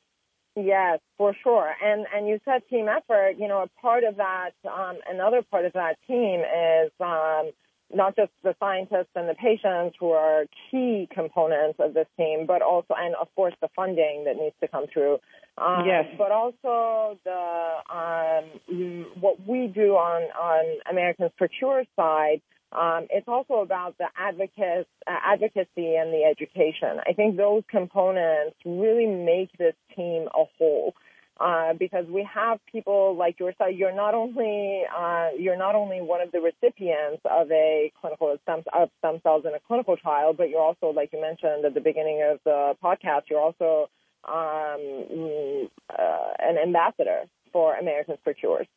Yes, 0.55 0.99
for 1.19 1.35
sure. 1.43 1.71
And 1.83 2.07
and 2.15 2.27
you 2.27 2.39
said 2.43 2.61
team 2.69 2.87
effort. 2.87 3.35
You 3.37 3.47
know, 3.47 3.59
a 3.63 3.81
part 3.81 4.03
of 4.03 4.15
that, 4.17 4.51
um, 4.65 4.97
another 5.07 5.43
part 5.43 5.65
of 5.65 5.73
that 5.73 5.97
team 6.07 6.39
is 6.39 6.91
um, 6.99 7.51
not 7.93 8.15
just 8.15 8.31
the 8.43 8.55
scientists 8.59 9.11
and 9.15 9.29
the 9.29 9.33
patients 9.33 9.95
who 9.99 10.11
are 10.11 10.45
key 10.69 11.07
components 11.13 11.79
of 11.79 11.93
this 11.93 12.07
team, 12.17 12.45
but 12.45 12.61
also, 12.61 12.93
and 12.97 13.15
of 13.15 13.27
course, 13.35 13.53
the 13.61 13.69
funding 13.75 14.25
that 14.25 14.35
needs 14.35 14.55
to 14.61 14.67
come 14.67 14.85
through. 14.91 15.19
Um, 15.57 15.85
Yes. 15.85 16.05
But 16.17 16.31
also 16.31 17.17
the 17.23 17.77
um, 17.89 19.05
what 19.19 19.47
we 19.47 19.67
do 19.67 19.95
on 19.95 20.23
on 20.23 20.79
Americans 20.89 21.31
for 21.37 21.47
Cure 21.47 21.83
side. 21.95 22.41
Um, 22.73 23.07
it's 23.09 23.27
also 23.29 23.61
about 23.61 23.97
the 23.97 24.07
advocates, 24.17 24.89
uh, 25.07 25.15
advocacy 25.23 25.95
and 25.95 26.11
the 26.11 26.23
education. 26.29 26.99
I 27.07 27.13
think 27.13 27.37
those 27.37 27.63
components 27.69 28.57
really 28.65 29.05
make 29.05 29.57
this 29.57 29.73
team 29.95 30.27
a 30.35 30.43
whole. 30.57 30.93
Uh, 31.39 31.73
because 31.73 32.05
we 32.07 32.27
have 32.33 32.59
people 32.71 33.15
like 33.15 33.39
yourself. 33.39 33.69
You're 33.71 33.93
not 33.93 34.15
only 34.15 34.81
uh, 34.97 35.29
you're 35.37 35.57
not 35.57 35.75
only 35.75 36.01
one 36.01 36.19
of 36.19 36.31
the 36.31 36.41
recipients 36.41 37.21
of 37.29 37.51
a 37.51 37.91
clinical 38.01 38.35
stem, 38.41 38.63
of 38.73 38.89
stem 38.97 39.19
cells 39.21 39.45
in 39.45 39.53
a 39.53 39.59
clinical 39.67 39.97
trial, 39.97 40.33
but 40.33 40.49
you're 40.49 40.61
also, 40.61 40.89
like 40.89 41.13
you 41.13 41.21
mentioned 41.21 41.63
at 41.63 41.75
the 41.75 41.81
beginning 41.81 42.27
of 42.27 42.39
the 42.43 42.73
podcast, 42.83 43.23
you're 43.29 43.39
also 43.39 43.87
um, 44.27 45.69
uh, 45.91 46.33
an 46.39 46.57
ambassador 46.57 47.25
for 47.53 47.75
Americans 47.75 48.17
for 48.23 48.33
Cures. 48.33 48.67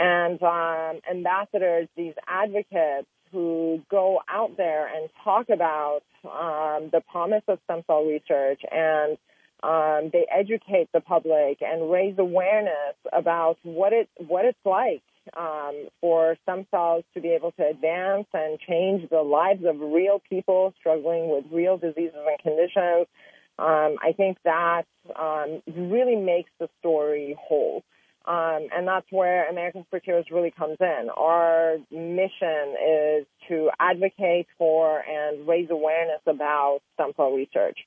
And 0.00 0.42
um, 0.42 1.00
ambassadors, 1.08 1.86
these 1.96 2.14
advocates 2.26 3.06
who 3.30 3.82
go 3.90 4.20
out 4.28 4.56
there 4.56 4.88
and 4.88 5.08
talk 5.22 5.50
about 5.50 6.00
um, 6.24 6.90
the 6.92 7.02
promise 7.12 7.42
of 7.46 7.60
stem 7.64 7.82
cell 7.86 8.04
research 8.04 8.62
and 8.72 9.18
um, 9.62 10.10
they 10.12 10.26
educate 10.30 10.88
the 10.92 11.00
public 11.00 11.58
and 11.62 11.90
raise 11.90 12.14
awareness 12.18 12.94
about 13.12 13.58
what 13.62 13.92
it 13.92 14.08
what 14.16 14.44
it's 14.44 14.58
like 14.64 15.02
um, 15.36 15.88
for 16.00 16.36
stem 16.42 16.66
cells 16.70 17.04
to 17.14 17.20
be 17.20 17.28
able 17.30 17.52
to 17.52 17.66
advance 17.66 18.26
and 18.32 18.58
change 18.60 19.08
the 19.10 19.22
lives 19.22 19.64
of 19.64 19.80
real 19.80 20.22
people 20.28 20.74
struggling 20.78 21.28
with 21.28 21.44
real 21.50 21.76
diseases 21.76 22.14
and 22.14 22.38
conditions. 22.40 23.06
Um, 23.58 23.96
I 24.00 24.12
think 24.16 24.38
that 24.44 24.84
um, 25.16 25.62
really 25.66 26.14
makes 26.14 26.50
the 26.60 26.68
story 26.78 27.36
whole. 27.40 27.82
Um, 28.24 28.68
and 28.76 28.86
that's 28.86 29.06
where 29.10 29.48
Americans 29.48 29.86
for 29.90 30.00
really 30.30 30.50
comes 30.50 30.76
in. 30.80 31.08
Our 31.16 31.78
mission 31.90 32.74
is 32.86 33.26
to 33.48 33.70
advocate 33.80 34.46
for 34.58 35.00
and 35.00 35.48
raise 35.48 35.70
awareness 35.70 36.20
about 36.26 36.80
stem 36.94 37.12
cell 37.16 37.32
research. 37.32 37.78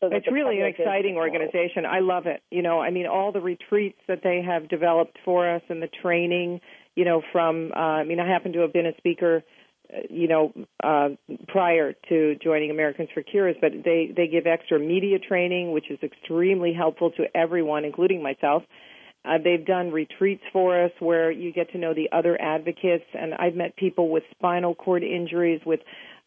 So 0.00 0.10
It's 0.12 0.30
really 0.30 0.60
an 0.60 0.68
is 0.68 0.74
exciting 0.78 1.16
organization. 1.16 1.86
I 1.86 2.00
love 2.00 2.26
it. 2.26 2.42
You 2.50 2.62
know, 2.62 2.80
I 2.80 2.90
mean, 2.90 3.06
all 3.06 3.32
the 3.32 3.40
retreats 3.40 3.98
that 4.08 4.20
they 4.22 4.42
have 4.46 4.68
developed 4.68 5.18
for 5.24 5.48
us 5.48 5.62
and 5.70 5.80
the 5.80 5.88
training, 6.02 6.60
you 6.94 7.04
know, 7.04 7.22
from, 7.32 7.72
uh, 7.74 7.78
I 7.78 8.04
mean, 8.04 8.20
I 8.20 8.28
happen 8.28 8.52
to 8.52 8.60
have 8.60 8.74
been 8.74 8.86
a 8.86 8.96
speaker, 8.98 9.42
uh, 9.90 10.00
you 10.10 10.28
know, 10.28 10.52
uh, 10.84 11.10
prior 11.48 11.94
to 12.10 12.36
joining 12.42 12.70
Americans 12.70 13.08
for 13.14 13.22
Cures, 13.22 13.56
but 13.58 13.72
they, 13.84 14.12
they 14.14 14.26
give 14.26 14.46
extra 14.46 14.78
media 14.78 15.18
training, 15.18 15.72
which 15.72 15.90
is 15.90 15.98
extremely 16.02 16.74
helpful 16.74 17.10
to 17.12 17.24
everyone, 17.34 17.86
including 17.86 18.22
myself. 18.22 18.64
Uh, 19.24 19.38
they've 19.42 19.64
done 19.64 19.90
retreats 19.90 20.42
for 20.52 20.84
us 20.84 20.92
where 21.00 21.30
you 21.30 21.52
get 21.52 21.72
to 21.72 21.78
know 21.78 21.94
the 21.94 22.08
other 22.12 22.40
advocates, 22.40 23.04
and 23.14 23.34
I've 23.34 23.54
met 23.54 23.76
people 23.76 24.10
with 24.10 24.22
spinal 24.30 24.74
cord 24.74 25.02
injuries, 25.02 25.62
with 25.64 25.80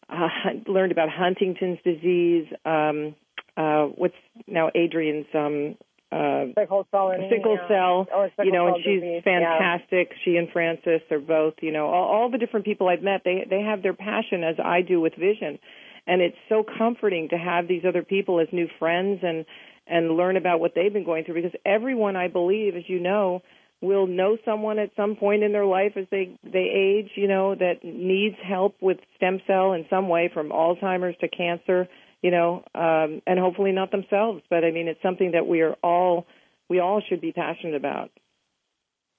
uh, 0.08 0.28
learned 0.66 0.92
about 0.92 1.08
Huntington's 1.08 1.78
disease, 1.84 2.46
um, 2.64 3.14
uh, 3.56 3.84
what's 3.86 4.14
now 4.46 4.70
Adrian's 4.74 5.26
um, 5.34 5.76
uh, 6.12 6.46
sickle 6.58 6.86
cell 6.90 7.12
sickle 7.30 7.58
cell, 7.68 8.06
or 8.12 8.30
sickle 8.30 8.44
you 8.44 8.52
know, 8.52 8.68
and 8.68 8.76
she's 8.78 9.00
disease, 9.00 9.22
yeah. 9.24 9.58
fantastic. 9.58 10.12
She 10.24 10.36
and 10.36 10.48
Francis 10.50 11.02
are 11.10 11.20
both, 11.20 11.54
you 11.60 11.70
know, 11.70 11.86
all, 11.86 12.08
all 12.08 12.30
the 12.30 12.38
different 12.38 12.66
people 12.66 12.88
I've 12.88 13.02
met. 13.02 13.22
They 13.24 13.46
they 13.48 13.60
have 13.60 13.82
their 13.82 13.94
passion 13.94 14.42
as 14.42 14.56
I 14.62 14.82
do 14.82 15.00
with 15.00 15.14
vision, 15.14 15.58
and 16.06 16.20
it's 16.20 16.36
so 16.48 16.64
comforting 16.64 17.28
to 17.28 17.38
have 17.38 17.68
these 17.68 17.82
other 17.86 18.02
people 18.02 18.40
as 18.40 18.48
new 18.52 18.68
friends 18.78 19.20
and 19.22 19.44
and 19.86 20.16
learn 20.16 20.36
about 20.36 20.58
what 20.60 20.72
they've 20.74 20.92
been 20.92 21.04
going 21.04 21.24
through. 21.24 21.42
Because 21.42 21.58
everyone, 21.64 22.16
I 22.16 22.28
believe, 22.28 22.74
as 22.74 22.84
you 22.88 22.98
know, 22.98 23.42
will 23.80 24.06
know 24.06 24.36
someone 24.44 24.78
at 24.78 24.90
some 24.96 25.14
point 25.14 25.44
in 25.44 25.52
their 25.52 25.66
life 25.66 25.92
as 25.96 26.06
they 26.10 26.36
they 26.42 26.70
age, 26.74 27.10
you 27.14 27.28
know, 27.28 27.54
that 27.54 27.84
needs 27.84 28.36
help 28.42 28.74
with 28.80 28.98
stem 29.16 29.40
cell 29.46 29.74
in 29.74 29.86
some 29.88 30.08
way, 30.08 30.28
from 30.32 30.50
Alzheimer's 30.50 31.16
to 31.20 31.28
cancer 31.28 31.88
you 32.22 32.30
know, 32.30 32.64
um, 32.74 33.22
and 33.26 33.38
hopefully 33.38 33.72
not 33.72 33.90
themselves. 33.90 34.42
But 34.50 34.64
I 34.64 34.70
mean, 34.70 34.88
it's 34.88 35.02
something 35.02 35.32
that 35.32 35.46
we 35.46 35.60
are 35.62 35.76
all 35.82 36.26
we 36.68 36.80
all 36.80 37.02
should 37.08 37.20
be 37.20 37.32
passionate 37.32 37.74
about. 37.74 38.10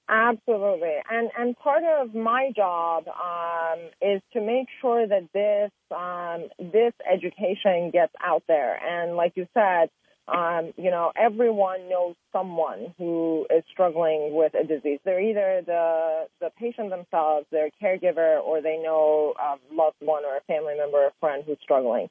Absolutely, 0.09 0.95
and 1.09 1.29
and 1.37 1.57
part 1.57 1.83
of 1.83 2.13
my 2.13 2.51
job 2.55 3.05
um, 3.07 3.79
is 4.01 4.21
to 4.33 4.41
make 4.41 4.67
sure 4.81 5.07
that 5.07 5.29
this 5.33 5.71
um, 5.95 6.49
this 6.71 6.93
education 7.09 7.91
gets 7.91 8.13
out 8.21 8.43
there. 8.47 8.75
And 8.75 9.15
like 9.15 9.33
you 9.35 9.47
said, 9.53 9.89
um, 10.27 10.73
you 10.77 10.91
know, 10.91 11.11
everyone 11.15 11.89
knows 11.89 12.15
someone 12.31 12.93
who 12.97 13.45
is 13.55 13.63
struggling 13.71 14.33
with 14.33 14.53
a 14.53 14.65
disease. 14.65 14.99
They're 15.03 15.21
either 15.21 15.61
the 15.65 16.27
the 16.39 16.49
patient 16.57 16.89
themselves, 16.89 17.45
their 17.51 17.69
caregiver, 17.81 18.41
or 18.41 18.61
they 18.61 18.77
know 18.77 19.33
a 19.39 19.57
loved 19.73 19.97
one 19.99 20.23
or 20.25 20.37
a 20.37 20.41
family 20.41 20.75
member 20.77 20.97
or 20.97 21.11
friend 21.19 21.43
who's 21.45 21.57
struggling. 21.63 22.09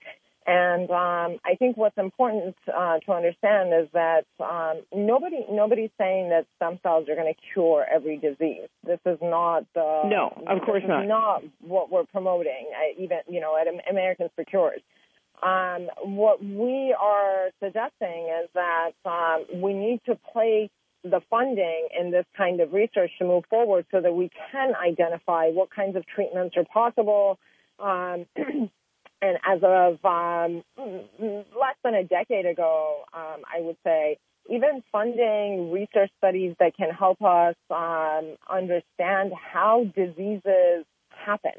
And 0.53 0.91
um, 0.91 1.39
I 1.45 1.55
think 1.61 1.77
what's 1.77 1.97
important 1.97 2.57
uh, 2.67 2.99
to 3.07 3.13
understand 3.13 3.73
is 3.73 3.89
that 3.93 4.25
um, 4.41 4.83
nobody 4.93 5.47
nobody's 5.49 5.93
saying 5.97 6.31
that 6.31 6.45
stem 6.57 6.81
cells 6.83 7.09
are 7.09 7.15
going 7.15 7.33
to 7.33 7.41
cure 7.53 7.87
every 7.89 8.17
disease. 8.17 8.67
This 8.85 8.99
is 9.07 9.19
not 9.23 9.65
the 9.77 10.03
No, 10.07 10.43
of 10.49 10.63
course 10.63 10.83
not. 10.85 11.07
Not 11.07 11.45
what 11.61 11.93
we're 11.93 12.07
promoting. 12.07 12.67
Even 12.99 13.19
you 13.29 13.41
know 13.41 13.57
at 13.57 13.69
Americans 13.89 14.31
for 14.35 14.45
Cures. 14.45 14.81
Um, 15.41 15.89
what 16.03 16.45
we 16.45 16.97
are 17.01 17.51
suggesting 17.63 18.29
is 18.43 18.51
that 18.55 18.91
um, 19.05 19.63
we 19.63 19.73
need 19.73 20.01
to 20.07 20.19
place 20.33 20.71
the 21.05 21.21
funding 21.31 21.89
in 21.97 22.11
this 22.11 22.27
kind 22.37 22.61
of 22.61 22.73
research 22.73 23.13
to 23.21 23.25
move 23.25 23.45
forward 23.49 23.87
so 23.93 24.01
that 24.01 24.13
we 24.13 24.33
can 24.51 24.73
identify 24.75 25.49
what 25.51 25.71
kinds 25.71 25.95
of 25.95 26.05
treatments 26.07 26.57
are 26.57 26.65
possible. 26.65 27.39
And 29.23 29.39
as 29.47 29.61
of 29.63 30.05
um, 30.05 30.65
less 30.79 31.77
than 31.85 31.95
a 31.95 32.05
decade 32.05 32.47
ago, 32.47 33.05
um, 33.13 33.43
I 33.47 33.61
would 33.61 33.77
say 33.85 34.19
even 34.49 34.83
funding 34.91 35.71
research 35.71 36.11
studies 36.19 36.57
that 36.59 36.77
can 36.77 36.91
help 36.91 37.21
us 37.23 37.55
um, 37.71 38.37
understand 38.49 39.33
how 39.35 39.85
diseases 39.95 40.87
happen. 41.11 41.53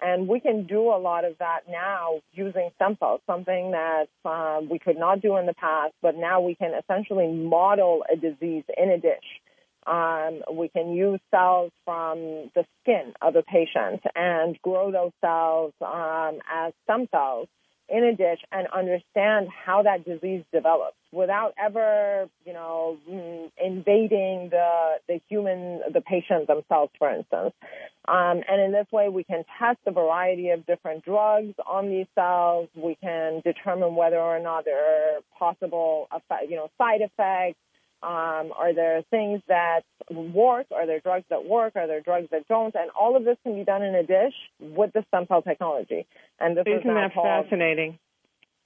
And 0.00 0.26
we 0.26 0.40
can 0.40 0.66
do 0.66 0.88
a 0.88 0.98
lot 0.98 1.24
of 1.24 1.38
that 1.38 1.60
now 1.68 2.20
using 2.32 2.70
stem 2.74 2.96
cells, 2.98 3.20
something 3.24 3.70
that 3.70 4.06
um, 4.24 4.68
we 4.68 4.80
could 4.80 4.98
not 4.98 5.20
do 5.20 5.36
in 5.36 5.46
the 5.46 5.54
past, 5.54 5.94
but 6.02 6.16
now 6.16 6.40
we 6.40 6.56
can 6.56 6.72
essentially 6.74 7.28
model 7.28 8.04
a 8.12 8.16
disease 8.16 8.64
in 8.76 8.90
a 8.90 8.98
dish. 8.98 9.40
Um, 9.86 10.42
we 10.52 10.68
can 10.68 10.92
use 10.92 11.20
cells 11.30 11.72
from 11.84 12.50
the 12.54 12.64
skin 12.82 13.14
of 13.20 13.36
a 13.36 13.42
patient 13.42 14.02
and 14.14 14.60
grow 14.62 14.92
those 14.92 15.12
cells 15.20 15.72
um, 15.80 16.40
as 16.50 16.72
stem 16.84 17.08
cells 17.10 17.48
in 17.88 18.04
a 18.04 18.16
dish 18.16 18.38
and 18.50 18.66
understand 18.68 19.48
how 19.50 19.82
that 19.82 20.04
disease 20.04 20.44
develops 20.52 20.96
without 21.12 21.52
ever, 21.62 22.28
you 22.46 22.52
know, 22.52 22.96
mm, 23.08 23.50
invading 23.62 24.48
the 24.50 24.98
the 25.08 25.20
human, 25.28 25.80
the 25.92 26.00
patient 26.00 26.46
themselves, 26.46 26.90
for 26.98 27.12
instance. 27.12 27.52
Um, 28.08 28.42
and 28.48 28.60
in 28.60 28.72
this 28.72 28.86
way, 28.92 29.08
we 29.08 29.24
can 29.24 29.44
test 29.58 29.78
a 29.86 29.92
variety 29.92 30.50
of 30.50 30.64
different 30.64 31.04
drugs 31.04 31.54
on 31.66 31.90
these 31.90 32.06
cells. 32.14 32.68
We 32.74 32.96
can 33.02 33.42
determine 33.44 33.94
whether 33.94 34.18
or 34.18 34.40
not 34.40 34.64
there 34.64 34.78
are 35.16 35.20
possible, 35.38 36.08
you 36.48 36.56
know, 36.56 36.70
side 36.78 37.00
effects 37.02 37.58
um, 38.02 38.52
are 38.56 38.74
there 38.74 39.02
things 39.10 39.40
that 39.48 39.82
work? 40.10 40.66
Are 40.74 40.86
there 40.86 41.00
drugs 41.00 41.24
that 41.30 41.44
work? 41.44 41.74
Are 41.76 41.86
there 41.86 42.00
drugs 42.00 42.28
that 42.32 42.48
don't? 42.48 42.74
And 42.74 42.90
all 42.98 43.16
of 43.16 43.24
this 43.24 43.36
can 43.44 43.54
be 43.54 43.64
done 43.64 43.82
in 43.82 43.94
a 43.94 44.02
dish 44.02 44.34
with 44.58 44.92
the 44.92 45.04
stem 45.08 45.26
cell 45.28 45.42
technology. 45.42 46.06
And 46.40 46.56
this 46.56 46.64
isn't 46.66 46.94
that 46.94 47.14
called, 47.14 47.46
fascinating? 47.46 47.98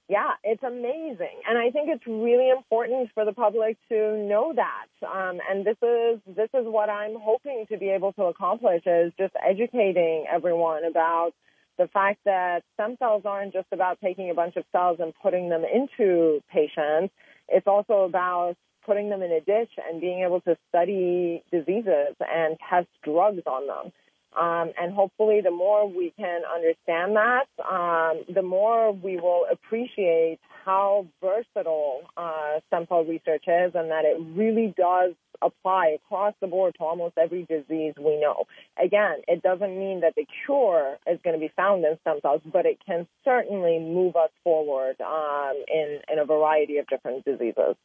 Yeah, 0.09 0.31
it's 0.41 0.63
amazing, 0.63 1.41
and 1.45 1.57
I 1.57 1.69
think 1.69 1.89
it's 1.89 2.07
really 2.07 2.49
important 2.49 3.09
for 3.13 3.25
the 3.25 3.33
public 3.33 3.77
to 3.89 4.15
know 4.17 4.53
that. 4.55 4.87
Um, 5.05 5.39
and 5.49 5.65
this 5.65 5.75
is 5.83 6.21
this 6.25 6.49
is 6.53 6.65
what 6.65 6.89
I'm 6.89 7.15
hoping 7.19 7.65
to 7.69 7.77
be 7.77 7.89
able 7.89 8.13
to 8.13 8.23
accomplish 8.23 8.83
is 8.85 9.11
just 9.19 9.33
educating 9.45 10.25
everyone 10.31 10.85
about 10.85 11.31
the 11.77 11.89
fact 11.89 12.19
that 12.23 12.63
stem 12.75 12.95
cells 12.99 13.23
aren't 13.25 13.51
just 13.51 13.67
about 13.73 13.99
taking 14.01 14.29
a 14.29 14.33
bunch 14.33 14.55
of 14.55 14.63
cells 14.71 14.97
and 15.01 15.13
putting 15.21 15.49
them 15.49 15.63
into 15.65 16.41
patients. 16.49 17.13
It's 17.49 17.67
also 17.67 18.05
about 18.05 18.55
putting 18.87 19.09
them 19.09 19.21
in 19.21 19.31
a 19.31 19.41
dish 19.41 19.69
and 19.87 20.01
being 20.01 20.23
able 20.23 20.41
to 20.41 20.57
study 20.69 21.43
diseases 21.51 22.15
and 22.19 22.57
test 22.67 22.87
drugs 23.03 23.43
on 23.45 23.67
them. 23.67 23.91
Um, 24.35 24.71
and 24.79 24.93
hopefully, 24.93 25.41
the 25.41 25.51
more 25.51 25.87
we 25.89 26.13
can 26.17 26.41
understand 26.53 27.15
that, 27.15 27.47
um, 27.67 28.23
the 28.33 28.43
more 28.43 28.91
we 28.91 29.17
will 29.17 29.45
appreciate 29.51 30.39
how 30.63 31.07
versatile 31.23 32.01
uh, 32.15 32.59
stem 32.67 32.85
cell 32.87 33.03
research 33.03 33.45
is, 33.47 33.71
and 33.73 33.89
that 33.89 34.05
it 34.05 34.17
really 34.35 34.73
does 34.77 35.13
apply 35.41 35.95
across 35.95 36.33
the 36.41 36.47
board 36.47 36.75
to 36.77 36.83
almost 36.83 37.17
every 37.17 37.43
disease 37.43 37.93
we 37.97 38.19
know. 38.19 38.45
Again, 38.83 39.21
it 39.27 39.41
doesn't 39.41 39.79
mean 39.79 40.01
that 40.01 40.13
the 40.15 40.27
cure 40.45 40.97
is 41.07 41.19
going 41.23 41.35
to 41.35 41.39
be 41.39 41.51
found 41.55 41.83
in 41.85 41.97
stem 42.01 42.19
cells, 42.21 42.41
but 42.51 42.65
it 42.65 42.77
can 42.85 43.07
certainly 43.23 43.79
move 43.79 44.15
us 44.15 44.31
forward 44.43 44.97
um, 45.01 45.63
in 45.67 45.99
in 46.11 46.19
a 46.19 46.25
variety 46.25 46.77
of 46.77 46.87
different 46.87 47.25
diseases. 47.25 47.75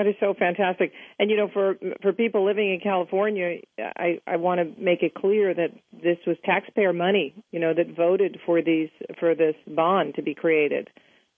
That 0.00 0.08
is 0.08 0.14
so 0.18 0.32
fantastic. 0.32 0.92
And 1.18 1.30
you 1.30 1.36
know, 1.36 1.50
for 1.52 1.76
for 2.00 2.14
people 2.14 2.46
living 2.46 2.72
in 2.72 2.80
California, 2.80 3.58
I 3.78 4.18
I 4.26 4.36
want 4.36 4.60
to 4.60 4.82
make 4.82 5.02
it 5.02 5.12
clear 5.14 5.52
that 5.52 5.72
this 5.92 6.16
was 6.26 6.38
taxpayer 6.42 6.94
money, 6.94 7.34
you 7.52 7.60
know, 7.60 7.74
that 7.74 7.94
voted 7.94 8.38
for 8.46 8.62
these 8.62 8.88
for 9.18 9.34
this 9.34 9.54
bond 9.66 10.14
to 10.14 10.22
be 10.22 10.34
created. 10.34 10.88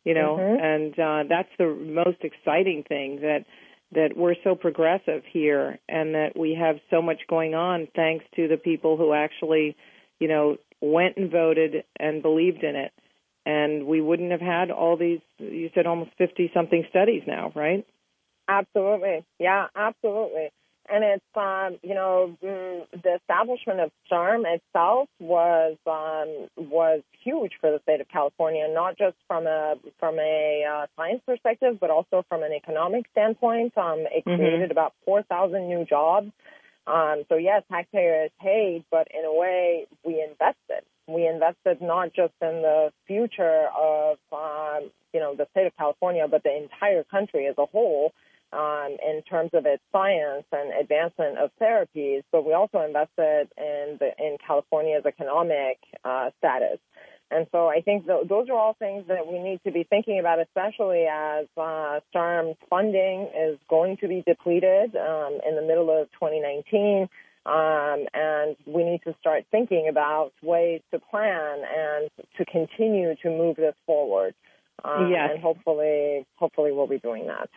You 0.04 0.14
know, 0.14 0.36
mm-hmm. 0.38 0.64
and 0.64 0.92
uh 0.96 1.28
that's 1.28 1.48
the 1.58 1.74
most 1.74 2.18
exciting 2.22 2.84
thing 2.88 3.22
that 3.22 3.46
that 3.90 4.16
we're 4.16 4.36
so 4.44 4.54
progressive 4.54 5.24
here 5.32 5.80
and 5.88 6.14
that 6.14 6.38
we 6.38 6.54
have 6.54 6.76
so 6.88 7.02
much 7.02 7.22
going 7.28 7.56
on 7.56 7.88
thanks 7.96 8.24
to 8.36 8.46
the 8.46 8.56
people 8.56 8.96
who 8.96 9.12
actually, 9.12 9.76
you 10.20 10.28
know, 10.28 10.56
went 10.80 11.16
and 11.16 11.32
voted 11.32 11.82
and 11.98 12.22
believed 12.22 12.62
in 12.62 12.76
it. 12.76 12.92
And 13.44 13.86
we 13.86 14.00
wouldn't 14.00 14.30
have 14.30 14.40
had 14.40 14.70
all 14.70 14.96
these 14.96 15.18
you 15.38 15.68
said 15.74 15.88
almost 15.88 16.12
50 16.16 16.52
something 16.54 16.84
studies 16.90 17.22
now, 17.26 17.50
right? 17.56 17.84
Absolutely. 18.48 19.24
Yeah, 19.38 19.66
absolutely. 19.74 20.50
And 20.88 21.04
it's, 21.04 21.24
um, 21.36 21.78
you 21.82 21.94
know, 21.94 22.36
mm, 22.42 22.82
the 22.90 23.14
establishment 23.14 23.80
of 23.80 23.92
CIRM 24.10 24.42
itself 24.46 25.08
was 25.20 25.76
um, 25.86 26.48
was 26.70 27.02
huge 27.22 27.52
for 27.60 27.70
the 27.70 27.78
state 27.84 28.00
of 28.00 28.08
California, 28.08 28.66
not 28.68 28.98
just 28.98 29.16
from 29.28 29.46
a 29.46 29.76
from 30.00 30.18
a 30.18 30.64
uh, 30.68 30.86
science 30.96 31.22
perspective, 31.24 31.78
but 31.80 31.90
also 31.90 32.24
from 32.28 32.42
an 32.42 32.52
economic 32.52 33.06
standpoint. 33.12 33.78
Um, 33.78 34.00
it 34.00 34.24
mm-hmm. 34.24 34.36
created 34.36 34.70
about 34.72 34.92
four 35.04 35.22
thousand 35.22 35.68
new 35.68 35.84
jobs. 35.84 36.32
Um, 36.86 37.22
so 37.28 37.36
yes, 37.36 37.62
taxpayers 37.70 38.32
paid, 38.40 38.84
but 38.90 39.06
in 39.16 39.24
a 39.24 39.32
way, 39.32 39.86
we 40.04 40.20
invested. 40.20 40.84
We 41.06 41.26
invested 41.26 41.80
not 41.80 42.12
just 42.12 42.34
in 42.40 42.62
the 42.62 42.92
future 43.06 43.68
of, 43.68 44.18
um, 44.32 44.90
you 45.12 45.20
know, 45.20 45.34
the 45.36 45.46
state 45.52 45.66
of 45.66 45.76
California, 45.76 46.26
but 46.28 46.42
the 46.42 46.56
entire 46.56 47.04
country 47.04 47.46
as 47.46 47.54
a 47.58 47.66
whole 47.66 48.12
um, 48.52 48.96
in 49.06 49.22
terms 49.28 49.50
of 49.54 49.66
its 49.66 49.82
science 49.92 50.44
and 50.52 50.72
advancement 50.78 51.38
of 51.38 51.50
therapies, 51.60 52.22
but 52.30 52.44
we 52.46 52.52
also 52.52 52.80
invested 52.80 53.48
in 53.56 53.98
the 53.98 54.10
in 54.18 54.36
California's 54.46 55.04
economic 55.06 55.78
uh, 56.04 56.30
status. 56.38 56.78
And 57.30 57.46
so 57.50 57.68
I 57.68 57.80
think 57.80 58.06
th- 58.06 58.28
those 58.28 58.48
are 58.50 58.56
all 58.56 58.74
things 58.78 59.06
that 59.08 59.26
we 59.26 59.38
need 59.38 59.60
to 59.64 59.72
be 59.72 59.84
thinking 59.84 60.18
about, 60.18 60.38
especially 60.38 61.06
as 61.10 61.46
uh, 61.56 62.00
CIRM's 62.14 62.58
funding 62.68 63.30
is 63.34 63.58
going 63.70 63.96
to 63.98 64.08
be 64.08 64.22
depleted 64.26 64.94
um, 64.96 65.38
in 65.48 65.56
the 65.56 65.62
middle 65.62 65.90
of 65.90 66.12
2019. 66.12 67.08
Um, 67.44 68.06
and 68.14 68.56
we 68.66 68.84
need 68.84 69.00
to 69.04 69.16
start 69.18 69.46
thinking 69.50 69.88
about 69.88 70.32
ways 70.42 70.82
to 70.92 71.00
plan 71.00 71.62
and 71.64 72.10
to 72.36 72.44
continue 72.44 73.16
to 73.22 73.30
move 73.30 73.56
this 73.56 73.74
forward. 73.86 74.34
Um, 74.84 75.10
yes. 75.10 75.30
And 75.32 75.42
hopefully, 75.42 76.26
hopefully 76.36 76.70
we'll 76.72 76.86
be 76.86 76.98
doing 76.98 77.26
that. 77.28 77.48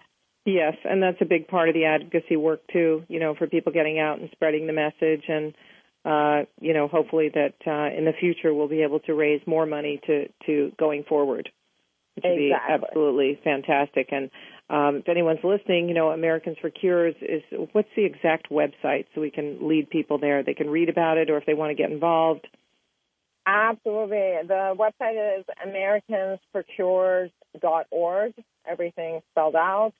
Yes, 0.45 0.75
and 0.83 1.01
that's 1.01 1.17
a 1.21 1.25
big 1.25 1.47
part 1.47 1.69
of 1.69 1.75
the 1.75 1.85
advocacy 1.85 2.35
work 2.35 2.61
too. 2.71 3.03
You 3.07 3.19
know, 3.19 3.33
for 3.33 3.47
people 3.47 3.73
getting 3.73 3.97
out 3.99 4.19
and 4.19 4.29
spreading 4.31 4.67
the 4.67 4.73
message, 4.73 5.23
and 5.27 5.55
uh, 6.05 6.45
you 6.61 6.73
know, 6.73 6.87
hopefully 6.87 7.31
that 7.33 7.55
uh, 7.65 7.89
in 7.97 8.05
the 8.05 8.13
future 8.19 8.53
we'll 8.53 8.67
be 8.67 8.83
able 8.83 8.99
to 9.01 9.15
raise 9.15 9.41
more 9.47 9.65
money 9.65 9.99
to 10.05 10.27
to 10.45 10.71
going 10.77 11.03
forward, 11.03 11.49
which 12.13 12.25
exactly. 12.25 12.43
would 12.43 12.47
be 12.49 12.53
absolutely 12.69 13.39
fantastic. 13.43 14.09
And 14.11 14.29
um, 14.69 14.97
if 14.97 15.09
anyone's 15.09 15.43
listening, 15.43 15.89
you 15.89 15.95
know, 15.95 16.09
Americans 16.09 16.57
for 16.61 16.69
Cures 16.69 17.15
is 17.23 17.41
what's 17.71 17.89
the 17.95 18.05
exact 18.05 18.51
website 18.51 19.07
so 19.15 19.21
we 19.21 19.31
can 19.31 19.67
lead 19.67 19.89
people 19.89 20.19
there. 20.19 20.43
They 20.43 20.53
can 20.53 20.69
read 20.69 20.89
about 20.89 21.17
it, 21.17 21.31
or 21.31 21.37
if 21.37 21.47
they 21.47 21.55
want 21.55 21.71
to 21.71 21.75
get 21.75 21.89
involved. 21.91 22.47
Absolutely. 23.47 24.37
The 24.47 24.75
website 24.77 25.39
is 25.39 25.45
americansforcures.org. 25.65 28.33
Everything 28.67 29.21
spelled 29.31 29.55
out. 29.55 29.93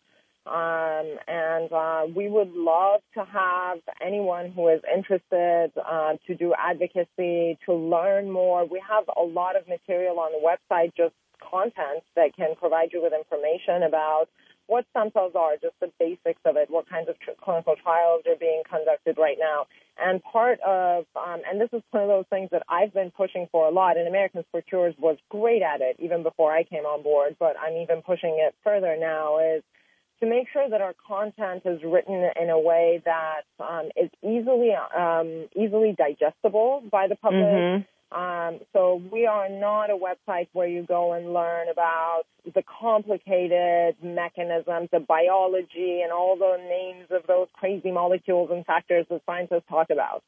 Um, 0.45 1.17
and 1.27 1.71
uh, 1.71 2.05
we 2.15 2.29
would 2.29 2.53
love 2.53 3.01
to 3.15 3.25
have 3.25 3.79
anyone 3.99 4.51
who 4.51 4.67
is 4.69 4.81
interested 4.93 5.71
uh, 5.75 6.13
to 6.27 6.35
do 6.35 6.53
advocacy, 6.57 7.57
to 7.65 7.73
learn 7.73 8.29
more. 8.29 8.65
We 8.65 8.81
have 8.87 9.05
a 9.17 9.23
lot 9.23 9.55
of 9.55 9.67
material 9.67 10.19
on 10.19 10.31
the 10.31 10.45
website, 10.45 10.93
just 10.95 11.15
content 11.41 12.03
that 12.15 12.35
can 12.35 12.55
provide 12.55 12.89
you 12.93 13.01
with 13.01 13.13
information 13.13 13.83
about 13.83 14.27
what 14.67 14.85
stem 14.91 15.09
cells 15.13 15.33
are, 15.35 15.53
just 15.61 15.75
the 15.79 15.91
basics 15.99 16.41
of 16.45 16.57
it, 16.57 16.69
what 16.69 16.89
kinds 16.89 17.07
of 17.09 17.19
tr- 17.19 17.37
clinical 17.43 17.75
trials 17.81 18.23
are 18.27 18.35
being 18.35 18.63
conducted 18.67 19.17
right 19.17 19.37
now. 19.39 19.65
And 19.97 20.23
part 20.23 20.59
of, 20.61 21.05
um, 21.15 21.41
and 21.49 21.61
this 21.61 21.69
is 21.71 21.81
one 21.91 22.03
of 22.03 22.09
those 22.09 22.25
things 22.29 22.49
that 22.51 22.63
I've 22.67 22.93
been 22.93 23.11
pushing 23.11 23.47
for 23.51 23.67
a 23.67 23.71
lot, 23.71 23.97
and 23.97 24.07
Americans 24.07 24.45
for 24.51 24.61
Cures 24.61 24.95
was 24.97 25.17
great 25.29 25.61
at 25.61 25.81
it 25.81 25.97
even 25.99 26.23
before 26.23 26.51
I 26.51 26.63
came 26.63 26.85
on 26.85 27.03
board, 27.03 27.35
but 27.39 27.55
I'm 27.59 27.77
even 27.77 28.01
pushing 28.01 28.37
it 28.39 28.55
further 28.63 28.97
now, 28.99 29.39
is 29.39 29.63
to 30.21 30.25
make 30.25 30.47
sure 30.51 30.69
that 30.69 30.81
our 30.81 30.95
content 31.07 31.63
is 31.65 31.81
written 31.83 32.29
in 32.41 32.49
a 32.49 32.59
way 32.59 33.01
that 33.05 33.41
um, 33.59 33.89
is 33.95 34.09
easily 34.23 34.71
um, 34.95 35.47
easily 35.55 35.95
digestible 35.97 36.83
by 36.91 37.07
the 37.07 37.15
public. 37.15 37.43
Mm-hmm. 37.43 37.83
Um, 38.11 38.59
so 38.71 39.01
we 39.11 39.25
are 39.25 39.49
not 39.49 39.89
a 39.89 39.97
website 39.97 40.47
where 40.53 40.67
you 40.67 40.83
go 40.83 41.13
and 41.13 41.33
learn 41.33 41.69
about 41.69 42.23
the 42.45 42.63
complicated 42.79 43.95
mechanisms, 44.01 44.89
the 44.91 44.99
biology, 44.99 46.01
and 46.03 46.11
all 46.13 46.37
the 46.37 46.57
names 46.69 47.07
of 47.09 47.27
those 47.27 47.47
crazy 47.53 47.91
molecules 47.91 48.49
and 48.51 48.65
factors 48.65 49.05
that 49.09 49.21
scientists 49.25 49.65
talk 49.67 49.89
about. 49.89 50.23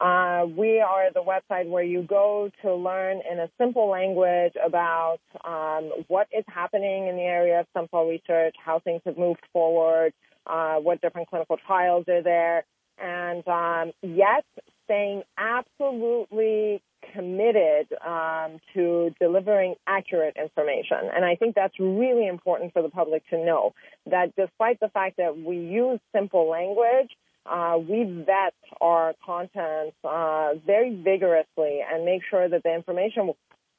Uh, 0.00 0.46
we 0.56 0.80
are 0.80 1.12
the 1.12 1.22
website 1.22 1.68
where 1.68 1.84
you 1.84 2.02
go 2.02 2.50
to 2.62 2.74
learn 2.74 3.20
in 3.30 3.38
a 3.38 3.50
simple 3.58 3.88
language 3.88 4.54
about 4.64 5.18
um, 5.44 5.90
what 6.08 6.26
is 6.36 6.44
happening 6.48 7.06
in 7.06 7.16
the 7.16 7.22
area 7.22 7.60
of 7.60 7.66
stem 7.70 7.86
cell 7.90 8.06
research, 8.06 8.54
how 8.64 8.80
things 8.80 9.02
have 9.04 9.18
moved 9.18 9.42
forward, 9.52 10.12
uh, 10.46 10.76
what 10.76 11.00
different 11.02 11.28
clinical 11.28 11.58
trials 11.66 12.06
are 12.08 12.22
there, 12.22 12.64
and 13.00 13.46
um, 13.48 13.92
yet 14.02 14.44
staying 14.84 15.22
absolutely 15.38 16.82
committed 17.14 17.88
um, 18.04 18.58
to 18.74 19.14
delivering 19.20 19.74
accurate 19.86 20.36
information. 20.36 20.98
And 21.14 21.24
I 21.24 21.36
think 21.36 21.54
that's 21.54 21.78
really 21.78 22.26
important 22.26 22.72
for 22.72 22.82
the 22.82 22.88
public 22.88 23.28
to 23.30 23.38
know 23.38 23.72
that 24.06 24.34
despite 24.36 24.80
the 24.80 24.88
fact 24.88 25.16
that 25.16 25.36
we 25.36 25.56
use 25.56 26.00
simple 26.14 26.48
language, 26.48 27.10
uh, 27.46 27.78
we 27.78 28.04
vet 28.04 28.54
our 28.80 29.14
content 29.24 29.94
uh, 30.04 30.50
very 30.66 30.94
vigorously 30.94 31.80
and 31.90 32.04
make 32.04 32.22
sure 32.28 32.48
that 32.48 32.62
the 32.62 32.74
information 32.74 33.32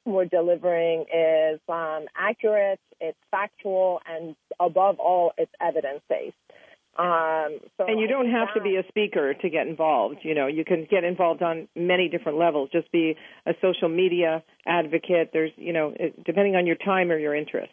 we're 0.04 0.24
delivering 0.24 1.04
is 1.14 1.60
um, 1.68 2.06
accurate, 2.16 2.80
it's 3.00 3.18
factual, 3.30 4.00
and 4.06 4.34
above 4.58 4.98
all, 4.98 5.32
it's 5.38 5.52
evidence 5.60 6.00
based. 6.08 6.34
Um, 6.98 7.58
so 7.78 7.86
and 7.88 7.98
you 7.98 8.06
don't 8.06 8.30
have 8.30 8.48
that, 8.52 8.60
to 8.60 8.62
be 8.62 8.76
a 8.76 8.86
speaker 8.88 9.32
to 9.32 9.48
get 9.48 9.66
involved. 9.66 10.18
You 10.22 10.34
know, 10.34 10.46
you 10.46 10.64
can 10.64 10.86
get 10.90 11.04
involved 11.04 11.42
on 11.42 11.66
many 11.74 12.08
different 12.08 12.38
levels. 12.38 12.68
Just 12.70 12.92
be 12.92 13.16
a 13.46 13.52
social 13.62 13.88
media 13.88 14.42
advocate. 14.66 15.30
There's, 15.32 15.52
you 15.56 15.72
know, 15.72 15.94
depending 16.24 16.54
on 16.54 16.66
your 16.66 16.76
time 16.76 17.10
or 17.10 17.18
your 17.18 17.34
interest. 17.34 17.72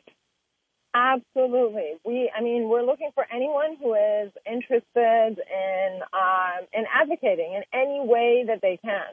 Absolutely. 0.96 1.94
We, 2.06 2.32
I 2.36 2.42
mean, 2.42 2.70
we're 2.70 2.84
looking 2.84 3.12
for 3.14 3.26
anyone 3.32 3.76
who 3.80 3.94
is 3.94 4.32
interested 4.50 5.38
in 5.38 6.00
um, 6.14 6.66
in 6.74 6.86
advocating 6.92 7.54
in 7.54 7.64
any 7.74 8.00
way 8.02 8.46
that 8.48 8.62
they 8.62 8.80
can. 8.84 9.04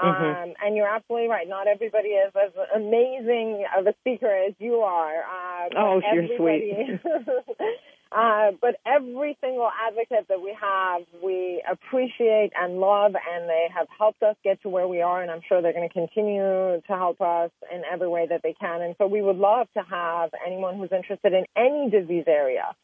Mm-hmm. 0.00 0.24
Um, 0.24 0.54
and 0.64 0.74
you're 0.74 0.88
absolutely 0.88 1.28
right. 1.28 1.46
Not 1.46 1.68
everybody 1.68 2.08
is 2.08 2.32
as 2.34 2.52
amazing 2.74 3.66
of 3.76 3.86
a 3.86 3.94
speaker 4.00 4.26
as 4.26 4.54
you 4.58 4.76
are. 4.76 5.22
Uh, 5.22 5.68
oh, 5.76 6.00
you're 6.12 6.36
sweet. 6.38 7.00
Uh, 8.14 8.50
but 8.60 8.76
every 8.84 9.38
single 9.40 9.70
advocate 9.88 10.26
that 10.28 10.42
we 10.42 10.54
have, 10.60 11.02
we 11.24 11.62
appreciate 11.70 12.50
and 12.60 12.78
love, 12.78 13.14
and 13.14 13.48
they 13.48 13.68
have 13.74 13.86
helped 13.96 14.22
us 14.22 14.36
get 14.44 14.60
to 14.62 14.68
where 14.68 14.86
we 14.86 15.00
are, 15.00 15.22
and 15.22 15.30
I'm 15.30 15.40
sure 15.48 15.62
they're 15.62 15.72
going 15.72 15.88
to 15.88 15.92
continue 15.92 16.42
to 16.42 16.82
help 16.88 17.22
us 17.22 17.50
in 17.72 17.82
every 17.90 18.08
way 18.08 18.26
that 18.28 18.42
they 18.42 18.54
can. 18.60 18.82
And 18.82 18.94
so 18.98 19.06
we 19.06 19.22
would 19.22 19.36
love 19.36 19.66
to 19.74 19.82
have 19.88 20.30
anyone 20.46 20.76
who's 20.76 20.92
interested 20.92 21.32
in 21.32 21.44
any 21.56 21.88
disease 21.90 22.24
area 22.26 22.74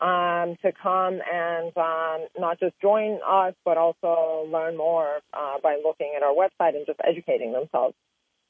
um, 0.00 0.56
to 0.62 0.70
come 0.80 1.20
and 1.32 1.76
um, 1.76 2.28
not 2.38 2.60
just 2.60 2.78
join 2.80 3.18
us, 3.26 3.54
but 3.64 3.76
also 3.76 4.48
learn 4.52 4.76
more 4.76 5.18
uh, 5.32 5.58
by 5.62 5.80
looking 5.82 6.12
at 6.16 6.22
our 6.22 6.34
website 6.34 6.76
and 6.76 6.86
just 6.86 7.00
educating 7.04 7.52
themselves 7.52 7.94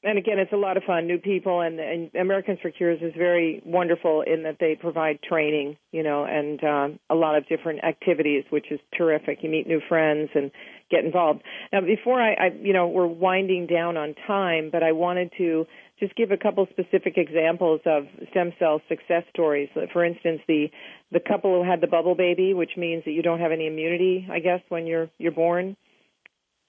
and 0.03 0.17
again, 0.17 0.37
it's 0.37 0.53
a 0.53 0.57
lot 0.57 0.77
of 0.77 0.83
fun. 0.83 1.07
New 1.07 1.17
people 1.17 1.61
and, 1.61 1.79
and 1.79 2.13
Americans 2.15 2.59
for 2.61 2.69
Cures 2.69 2.99
is 3.01 3.13
very 3.17 3.61
wonderful 3.65 4.21
in 4.21 4.43
that 4.43 4.57
they 4.59 4.75
provide 4.75 5.19
training, 5.23 5.77
you 5.91 6.03
know, 6.03 6.23
and 6.23 6.63
um, 6.63 6.99
a 7.09 7.15
lot 7.15 7.35
of 7.35 7.47
different 7.47 7.83
activities, 7.83 8.43
which 8.51 8.71
is 8.71 8.79
terrific. 8.95 9.39
You 9.41 9.49
meet 9.49 9.65
new 9.67 9.81
friends 9.89 10.29
and 10.35 10.51
get 10.91 11.03
involved. 11.03 11.41
Now, 11.73 11.81
before 11.81 12.21
I, 12.21 12.33
I, 12.33 12.49
you 12.61 12.73
know, 12.73 12.87
we're 12.87 13.07
winding 13.07 13.65
down 13.65 13.97
on 13.97 14.13
time, 14.27 14.69
but 14.71 14.83
I 14.83 14.91
wanted 14.91 15.31
to 15.39 15.65
just 15.99 16.15
give 16.15 16.29
a 16.29 16.37
couple 16.37 16.67
specific 16.69 17.17
examples 17.17 17.81
of 17.87 18.03
stem 18.29 18.53
cell 18.59 18.81
success 18.87 19.23
stories. 19.33 19.69
For 19.91 20.05
instance, 20.05 20.41
the 20.47 20.67
the 21.11 21.19
couple 21.19 21.55
who 21.55 21.67
had 21.67 21.81
the 21.81 21.87
bubble 21.87 22.13
baby, 22.13 22.53
which 22.53 22.71
means 22.77 23.03
that 23.05 23.11
you 23.11 23.23
don't 23.23 23.39
have 23.39 23.51
any 23.51 23.65
immunity, 23.65 24.27
I 24.31 24.39
guess, 24.39 24.61
when 24.69 24.85
you're 24.85 25.09
you're 25.17 25.31
born 25.31 25.75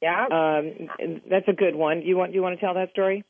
yeah. 0.01 0.27
Um, 0.31 1.21
that's 1.29 1.49
a 1.49 1.53
good 1.53 1.75
one. 1.75 2.03
You 2.03 2.17
want 2.17 2.35
you 2.35 2.43
want 2.43 2.59
to 2.59 2.65
tell 2.65 2.75
that 2.75 2.91
story? 2.91 3.25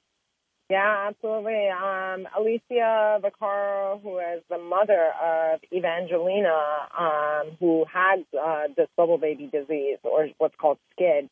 Yeah, 0.70 1.08
absolutely. 1.08 1.68
Um, 1.68 2.28
Alysia 2.38 3.22
Vaccaro, 3.22 4.02
who 4.02 4.18
is 4.18 4.42
the 4.50 4.58
mother 4.58 5.12
of 5.22 5.60
Evangelina, 5.72 6.88
um, 6.98 7.56
who 7.58 7.86
had 7.90 8.24
uh, 8.38 8.64
this 8.76 8.88
bubble 8.94 9.16
baby 9.16 9.48
disease, 9.50 9.96
or 10.02 10.28
what's 10.36 10.54
called 10.60 10.76
SCID. 11.00 11.30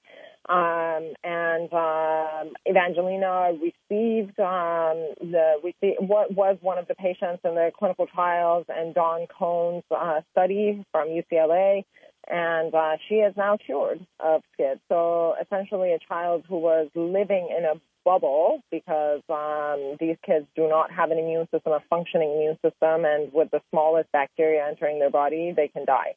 Um, 0.49 1.13
and 1.23 1.71
um, 1.73 2.55
Evangelina 2.67 3.51
received 3.61 4.39
um, 4.41 5.13
the 5.21 5.57
received, 5.63 5.99
what 6.01 6.33
was 6.33 6.57
one 6.63 6.79
of 6.79 6.87
the 6.89 6.95
patients 6.95 7.41
in 7.45 7.57
the 7.57 7.73
clinical 7.77 8.07
trials 8.07 8.65
and 8.69 8.95
Don 8.95 9.27
Kohn's 9.27 9.85
uh, 9.91 10.21
study 10.33 10.83
from 10.93 11.09
UCLA 11.09 11.85
and 12.29 12.75
uh, 12.75 12.97
she 13.09 13.17
is 13.17 13.35
now 13.37 13.57
cured 13.57 14.05
of 14.21 14.43
SCID. 14.59 14.81
So 14.89 15.35
essentially, 15.41 15.93
a 15.93 15.99
child 15.99 16.45
who 16.49 16.59
was 16.59 16.89
living 16.95 17.49
in 17.57 17.65
a 17.65 17.81
bubble 18.05 18.63
because 18.71 19.21
um, 19.29 19.97
these 20.01 20.17
kids 20.25 20.47
do 20.55 20.69
not 20.69 20.91
have 20.91 21.11
an 21.11 21.19
immune 21.19 21.49
system, 21.53 21.73
a 21.73 21.83
functioning 21.91 22.33
immune 22.33 22.57
system, 22.65 23.05
and 23.05 23.33
with 23.33 23.51
the 23.51 23.61
smallest 23.71 24.11
bacteria 24.13 24.67
entering 24.67 24.99
their 24.99 25.11
body, 25.11 25.53
they 25.55 25.69
can 25.69 25.85
die. 25.85 26.15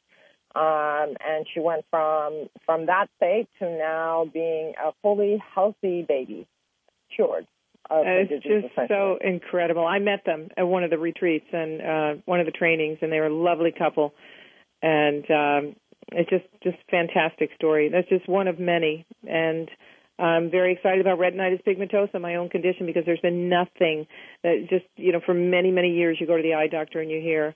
Um, 0.54 1.16
and 1.24 1.46
she 1.52 1.60
went 1.60 1.84
from 1.90 2.48
from 2.66 2.86
that 2.86 3.06
state 3.16 3.48
to 3.60 3.70
now 3.70 4.28
being 4.32 4.74
a 4.84 4.92
fully 5.02 5.40
healthy 5.54 6.04
baby, 6.08 6.46
cured. 7.14 7.46
Of 7.88 8.04
it's 8.06 8.44
just 8.44 8.88
so 8.88 9.18
incredible. 9.20 9.84
I 9.84 9.98
met 9.98 10.24
them 10.24 10.48
at 10.56 10.62
one 10.62 10.84
of 10.84 10.90
the 10.90 10.98
retreats 10.98 11.46
and 11.52 11.80
uh, 11.80 12.20
one 12.24 12.40
of 12.40 12.46
the 12.46 12.52
trainings, 12.52 12.98
and 13.02 13.12
they 13.12 13.18
were 13.18 13.26
a 13.26 13.34
lovely 13.34 13.72
couple. 13.76 14.12
And 14.82 15.24
um, 15.30 15.76
it's 16.12 16.30
just 16.30 16.44
just 16.62 16.76
fantastic 16.90 17.50
story. 17.54 17.88
That's 17.88 18.08
just 18.08 18.28
one 18.28 18.48
of 18.48 18.58
many, 18.58 19.06
and 19.28 19.68
I'm 20.18 20.50
very 20.50 20.72
excited 20.72 21.00
about 21.00 21.18
retinitis 21.18 21.64
pigmentosa, 21.64 22.20
my 22.20 22.36
own 22.36 22.48
condition, 22.48 22.86
because 22.86 23.04
there's 23.06 23.20
been 23.20 23.48
nothing 23.48 24.06
that 24.42 24.66
just 24.68 24.84
you 24.96 25.12
know 25.12 25.20
for 25.24 25.34
many 25.34 25.70
many 25.70 25.94
years 25.94 26.18
you 26.20 26.26
go 26.26 26.36
to 26.36 26.42
the 26.42 26.54
eye 26.54 26.68
doctor 26.68 27.00
and 27.00 27.10
you 27.10 27.20
hear, 27.20 27.54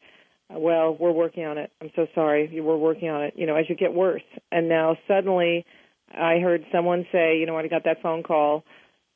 well 0.51 0.97
we're 0.99 1.13
working 1.13 1.45
on 1.45 1.59
it. 1.59 1.71
I'm 1.81 1.91
so 1.97 2.07
sorry, 2.15 2.49
we're 2.61 2.77
working 2.77 3.11
on 3.11 3.23
it. 3.25 3.35
You 3.37 3.47
know 3.47 3.57
as 3.57 3.69
you 3.69 3.77
get 3.77 3.93
worse, 3.93 4.23
and 4.51 4.69
now 4.69 4.97
suddenly 5.09 5.67
I 6.11 6.39
heard 6.39 6.65
someone 6.73 7.07
say, 7.13 7.39
you 7.39 7.47
know 7.47 7.55
when 7.55 7.65
I 7.65 7.69
got 7.69 7.85
that 7.85 8.03
phone 8.03 8.23
call 8.23 8.65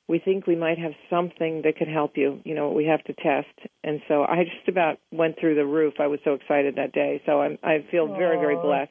we 0.09 0.19
think 0.19 0.47
we 0.47 0.57
might 0.57 0.79
have 0.79 0.93
something 1.11 1.61
that 1.65 1.77
could 1.77 1.87
help 1.87 2.17
you. 2.17 2.41
You 2.43 2.55
know, 2.55 2.71
we 2.71 2.87
have 2.87 3.05
to 3.05 3.13
test. 3.13 3.69
And 3.85 4.01
so 4.09 4.23
I 4.23 4.45
just 4.45 4.67
about 4.67 4.99
went 5.13 5.39
through 5.39 5.55
the 5.55 5.67
roof. 5.67 5.95
I 6.01 6.07
was 6.07 6.19
so 6.25 6.33
excited 6.33 6.77
that 6.77 6.93
day. 6.93 7.23
So 7.27 7.43
I'm, 7.43 7.59
I 7.63 7.85
feel 7.91 8.07
very, 8.09 8.39
very 8.39 8.57
blessed 8.57 8.91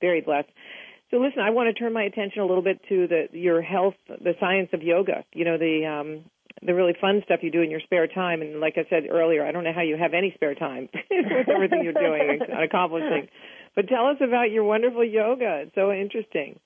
very 0.00 0.20
blessed. 0.20 0.48
So 1.10 1.16
listen, 1.16 1.40
I 1.40 1.50
want 1.50 1.74
to 1.74 1.78
turn 1.78 1.92
my 1.92 2.02
attention 2.02 2.42
a 2.42 2.46
little 2.46 2.62
bit 2.62 2.80
to 2.88 3.06
the 3.06 3.28
your 3.32 3.62
health, 3.62 3.94
the 4.08 4.34
science 4.40 4.70
of 4.72 4.82
yoga. 4.82 5.24
You 5.32 5.44
know 5.44 5.58
the 5.58 5.86
um, 5.86 6.24
the 6.62 6.74
really 6.74 6.94
fun 7.00 7.22
stuff 7.24 7.40
you 7.42 7.50
do 7.50 7.62
in 7.62 7.70
your 7.70 7.80
spare 7.80 8.06
time. 8.06 8.42
And 8.42 8.60
like 8.60 8.74
I 8.76 8.86
said 8.90 9.04
earlier, 9.10 9.46
I 9.46 9.52
don't 9.52 9.64
know 9.64 9.72
how 9.72 9.82
you 9.82 9.96
have 9.96 10.14
any 10.14 10.32
spare 10.34 10.54
time 10.54 10.88
with 11.10 11.48
everything 11.48 11.82
you're 11.84 11.92
doing 11.92 12.40
and 12.40 12.64
accomplishing. 12.64 13.28
But 13.74 13.88
tell 13.88 14.06
us 14.06 14.16
about 14.20 14.50
your 14.50 14.64
wonderful 14.64 15.04
yoga. 15.04 15.62
It's 15.66 15.74
so 15.74 15.92
interesting. 15.92 16.58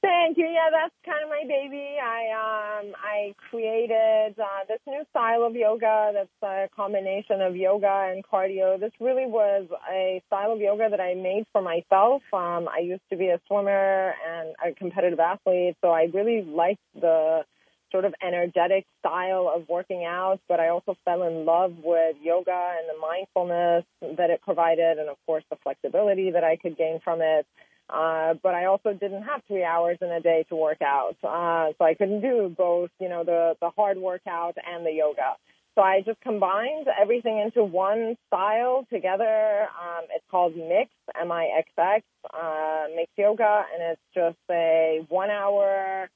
Thank 0.00 0.38
you. 0.38 0.46
Yeah, 0.46 0.70
that's 0.70 0.94
kind 1.04 1.24
of 1.24 1.28
my 1.28 1.42
baby. 1.48 1.96
I 2.00 2.30
um 2.30 2.92
I 3.02 3.34
created 3.50 4.38
uh, 4.38 4.64
this 4.68 4.78
new 4.86 5.02
style 5.10 5.42
of 5.42 5.56
yoga 5.56 6.12
that's 6.14 6.30
a 6.42 6.68
combination 6.74 7.40
of 7.40 7.56
yoga 7.56 8.10
and 8.12 8.24
cardio. 8.24 8.78
This 8.78 8.92
really 9.00 9.26
was 9.26 9.66
a 9.90 10.22
style 10.28 10.52
of 10.52 10.60
yoga 10.60 10.88
that 10.90 11.00
I 11.00 11.14
made 11.14 11.46
for 11.52 11.62
myself. 11.62 12.22
Um, 12.32 12.68
I 12.68 12.78
used 12.84 13.02
to 13.10 13.16
be 13.16 13.26
a 13.28 13.40
swimmer 13.48 14.14
and 14.28 14.54
a 14.64 14.72
competitive 14.74 15.18
athlete, 15.18 15.76
so 15.82 15.90
I 15.90 16.04
really 16.14 16.42
liked 16.42 16.80
the 16.94 17.42
sort 17.90 18.04
of 18.04 18.14
energetic 18.22 18.84
style 19.00 19.50
of 19.54 19.68
working 19.68 20.04
out, 20.04 20.38
but 20.48 20.60
I 20.60 20.68
also 20.68 20.94
fell 21.04 21.22
in 21.24 21.44
love 21.46 21.72
with 21.82 22.16
yoga 22.22 22.74
and 22.78 22.86
the 22.88 23.00
mindfulness 23.00 23.84
that 24.18 24.30
it 24.30 24.42
provided 24.42 24.98
and 24.98 25.08
of 25.08 25.16
course 25.26 25.42
the 25.50 25.56
flexibility 25.62 26.30
that 26.32 26.44
I 26.44 26.56
could 26.56 26.76
gain 26.76 27.00
from 27.02 27.20
it. 27.22 27.46
Uh, 27.88 28.34
but 28.42 28.54
I 28.54 28.66
also 28.66 28.92
didn't 28.92 29.22
have 29.22 29.42
three 29.46 29.64
hours 29.64 29.98
in 30.00 30.08
a 30.08 30.20
day 30.20 30.44
to 30.50 30.56
work 30.56 30.82
out. 30.82 31.16
Uh, 31.22 31.72
so 31.78 31.84
I 31.84 31.94
couldn't 31.94 32.20
do 32.20 32.54
both, 32.56 32.90
you 33.00 33.08
know, 33.08 33.24
the, 33.24 33.56
the 33.60 33.70
hard 33.70 33.98
workout 33.98 34.56
and 34.64 34.84
the 34.84 34.92
yoga. 34.92 35.36
So 35.74 35.82
I 35.82 36.02
just 36.04 36.20
combined 36.20 36.88
everything 37.00 37.38
into 37.38 37.62
one 37.62 38.16
style 38.26 38.84
together. 38.92 39.62
Um, 39.62 40.06
it's 40.12 40.24
called 40.28 40.54
MIXX, 40.54 40.88
M-I-X-X, 41.20 42.04
uh, 42.34 42.86
MIXX 42.96 43.06
Yoga, 43.16 43.64
and 43.72 43.92
it's 43.92 44.00
just 44.12 44.36
a 44.50 45.06
one 45.08 45.30
hour 45.30 46.10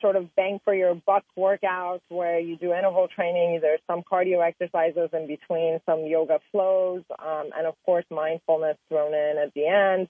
sort 0.00 0.16
of 0.16 0.34
bang 0.34 0.60
for 0.64 0.74
your 0.74 0.94
buck 0.94 1.24
workout 1.36 2.02
where 2.08 2.38
you 2.38 2.56
do 2.56 2.72
interval 2.72 3.08
training. 3.08 3.60
There's 3.60 3.80
some 3.86 4.02
cardio 4.02 4.46
exercises 4.46 5.10
in 5.12 5.26
between, 5.26 5.80
some 5.86 6.06
yoga 6.06 6.40
flows, 6.50 7.02
um, 7.18 7.50
and 7.56 7.66
of 7.66 7.74
course 7.84 8.04
mindfulness 8.10 8.76
thrown 8.88 9.14
in 9.14 9.36
at 9.38 9.54
the 9.54 9.66
end. 9.66 10.08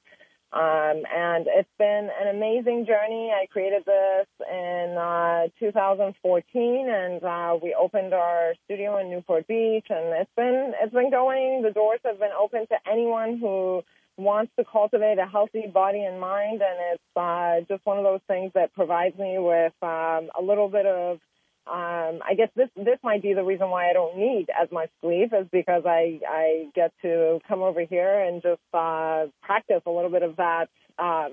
Um, 0.54 1.02
and 1.12 1.48
it's 1.48 1.68
been 1.78 2.10
an 2.20 2.28
amazing 2.36 2.86
journey. 2.86 3.32
I 3.34 3.46
created 3.50 3.84
this 3.84 4.26
in 4.48 4.96
uh, 4.96 5.48
2014, 5.58 6.88
and 6.88 7.24
uh, 7.24 7.58
we 7.60 7.74
opened 7.74 8.14
our 8.14 8.54
studio 8.64 8.98
in 8.98 9.10
Newport 9.10 9.48
Beach, 9.48 9.86
and 9.90 10.14
it's 10.14 10.30
been 10.36 10.72
it's 10.80 10.94
been 10.94 11.10
going. 11.10 11.62
The 11.62 11.72
doors 11.72 11.98
have 12.04 12.20
been 12.20 12.30
open 12.38 12.68
to 12.68 12.76
anyone 12.88 13.38
who 13.38 13.82
wants 14.16 14.52
to 14.56 14.64
cultivate 14.64 15.18
a 15.18 15.26
healthy 15.26 15.66
body 15.66 16.04
and 16.04 16.20
mind, 16.20 16.62
and 16.62 16.78
it's 16.92 17.16
uh, 17.16 17.60
just 17.68 17.84
one 17.84 17.98
of 17.98 18.04
those 18.04 18.20
things 18.28 18.52
that 18.54 18.72
provides 18.74 19.18
me 19.18 19.38
with 19.38 19.72
um, 19.82 20.30
a 20.38 20.40
little 20.40 20.68
bit 20.68 20.86
of 20.86 21.18
um, 21.66 22.20
I 22.20 22.34
guess 22.36 22.50
this 22.54 22.68
this 22.76 22.98
might 23.02 23.22
be 23.22 23.32
the 23.32 23.42
reason 23.42 23.70
why 23.70 23.88
I 23.88 23.94
don't 23.94 24.18
need 24.18 24.48
as 24.50 24.70
much 24.70 24.90
sleep 25.00 25.32
is 25.32 25.46
because 25.50 25.84
I 25.86 26.20
I 26.28 26.66
get 26.74 26.92
to 27.00 27.40
come 27.48 27.62
over 27.62 27.80
here 27.80 28.20
and 28.20 28.42
just 28.42 28.60
uh, 28.74 29.26
practice 29.42 29.80
a 29.86 29.90
little 29.90 30.10
bit 30.10 30.22
of 30.22 30.36
that 30.36 30.68
uh, 30.98 31.28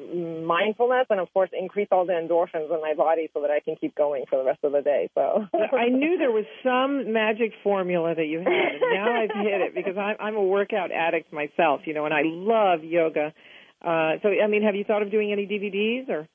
mindfulness 0.46 1.08
and 1.10 1.20
of 1.20 1.32
course 1.34 1.50
increase 1.52 1.89
all 1.91 2.06
the 2.06 2.13
endorphins 2.13 2.74
in 2.74 2.82
my 2.82 2.94
body 2.96 3.30
so 3.34 3.41
that 3.41 3.52
I 3.52 3.60
can 3.60 3.76
keep 3.76 3.94
going 3.94 4.24
for 4.30 4.39
the 4.39 4.46
rest 4.46 4.60
of 4.63 4.72
the 4.72 4.82
day. 4.82 5.10
So 5.15 5.46
I 5.54 5.89
knew 5.89 6.17
there 6.17 6.32
was 6.32 6.46
some 6.63 7.12
magic 7.12 7.52
formula 7.62 8.15
that 8.15 8.26
you 8.26 8.39
had, 8.39 8.48
and 8.48 8.94
now 8.94 9.12
I've 9.12 9.46
hit 9.46 9.62
it 9.62 9.76
because 9.76 9.98
I'm 9.98 10.15
I'm 10.17 10.36
a 10.38 10.44
workout 10.44 10.94
addict 10.94 11.34
myself, 11.34 11.82
you 11.84 11.94
know, 11.94 12.06
and 12.06 12.13
I 12.13 12.22
love 12.24 12.86
yoga. 12.86 13.34
Uh, 13.82 14.13
so 14.24 14.30
I 14.30 14.48
mean, 14.48 14.63
have 14.63 14.76
you 14.76 14.86
thought 14.86 15.02
of 15.02 15.12
doing 15.12 15.34
any 15.34 15.46
DVDs 15.46 16.08
or? 16.08 16.28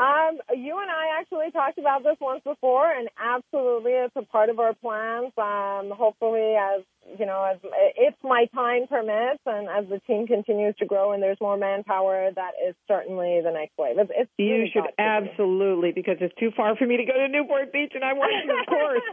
Um, 0.00 0.40
you 0.56 0.80
and 0.80 0.90
I 0.90 1.20
actually 1.20 1.50
talked 1.50 1.76
about 1.76 2.02
this 2.02 2.16
once 2.20 2.40
before, 2.42 2.90
and 2.90 3.10
absolutely, 3.20 3.92
it's 3.92 4.16
a 4.16 4.22
part 4.22 4.48
of 4.48 4.58
our 4.58 4.72
plans. 4.72 5.32
Um, 5.36 5.92
hopefully, 5.94 6.56
as 6.56 6.80
you 7.18 7.26
know, 7.26 7.44
as 7.44 7.58
if 7.96 8.14
my 8.24 8.46
time 8.54 8.86
permits, 8.88 9.42
and 9.44 9.68
as 9.68 9.90
the 9.90 10.00
team 10.06 10.26
continues 10.26 10.74
to 10.78 10.86
grow, 10.86 11.12
and 11.12 11.22
there's 11.22 11.40
more 11.40 11.58
manpower, 11.58 12.30
that 12.34 12.52
is 12.66 12.74
certainly 12.88 13.42
the 13.44 13.50
next 13.52 13.76
wave. 13.76 13.98
It's, 13.98 14.10
it's 14.14 14.30
you 14.38 14.52
really 14.54 14.70
should 14.72 14.88
absolutely 14.98 15.92
because 15.92 16.16
it's 16.20 16.34
too 16.40 16.50
far 16.56 16.76
for 16.76 16.86
me 16.86 16.96
to 16.96 17.04
go 17.04 17.12
to 17.12 17.28
Newport 17.28 17.70
Beach, 17.70 17.92
and 17.94 18.02
I 18.02 18.14
want 18.14 18.32
to, 18.40 18.56
of 18.56 18.66
course. 18.72 19.04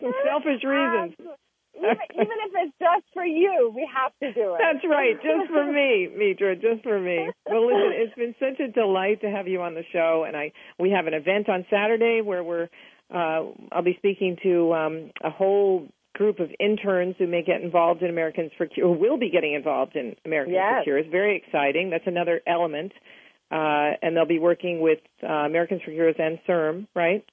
Selfish 0.24 0.64
reasons. 0.64 1.12
Absolutely 1.12 1.49
even, 1.80 1.96
even 2.14 2.36
if 2.46 2.52
it's 2.54 2.76
just 2.78 3.06
for 3.12 3.24
you, 3.24 3.72
we 3.74 3.88
have 3.92 4.12
to 4.20 4.32
do 4.32 4.54
it. 4.54 4.60
That's 4.60 4.84
right, 4.88 5.16
just 5.16 5.50
for 5.50 5.64
me, 5.64 6.08
Mitra, 6.14 6.56
just 6.56 6.82
for 6.82 7.00
me. 7.00 7.28
Well, 7.48 7.66
listen, 7.66 7.92
it's 7.94 8.14
been 8.14 8.34
such 8.38 8.60
a 8.60 8.70
delight 8.70 9.22
to 9.22 9.30
have 9.30 9.48
you 9.48 9.62
on 9.62 9.74
the 9.74 9.84
show, 9.92 10.24
and 10.26 10.36
I 10.36 10.52
we 10.78 10.90
have 10.90 11.06
an 11.06 11.14
event 11.14 11.48
on 11.48 11.66
Saturday 11.70 12.20
where 12.22 12.44
we're 12.44 12.68
uh, 13.12 13.50
I'll 13.72 13.82
be 13.82 13.96
speaking 13.98 14.36
to 14.42 14.72
um, 14.74 15.10
a 15.22 15.30
whole 15.30 15.88
group 16.14 16.38
of 16.38 16.50
interns 16.60 17.14
who 17.18 17.26
may 17.26 17.42
get 17.42 17.62
involved 17.62 18.02
in 18.02 18.10
Americans 18.10 18.52
for 18.56 18.66
Cure, 18.66 18.94
will 18.94 19.18
be 19.18 19.30
getting 19.30 19.54
involved 19.54 19.96
in 19.96 20.14
Americans 20.24 20.54
yes. 20.54 20.80
for 20.80 20.84
Cure. 20.84 20.98
It's 20.98 21.10
very 21.10 21.36
exciting. 21.36 21.90
That's 21.90 22.06
another 22.06 22.40
element. 22.46 22.92
Uh, 23.50 23.98
and 24.02 24.16
they'll 24.16 24.26
be 24.26 24.38
working 24.38 24.80
with 24.80 25.00
uh, 25.22 25.26
Americans 25.26 25.82
for 25.84 25.90
Cures 25.90 26.14
and 26.18 26.38
CIRM, 26.48 26.86
right? 26.94 27.24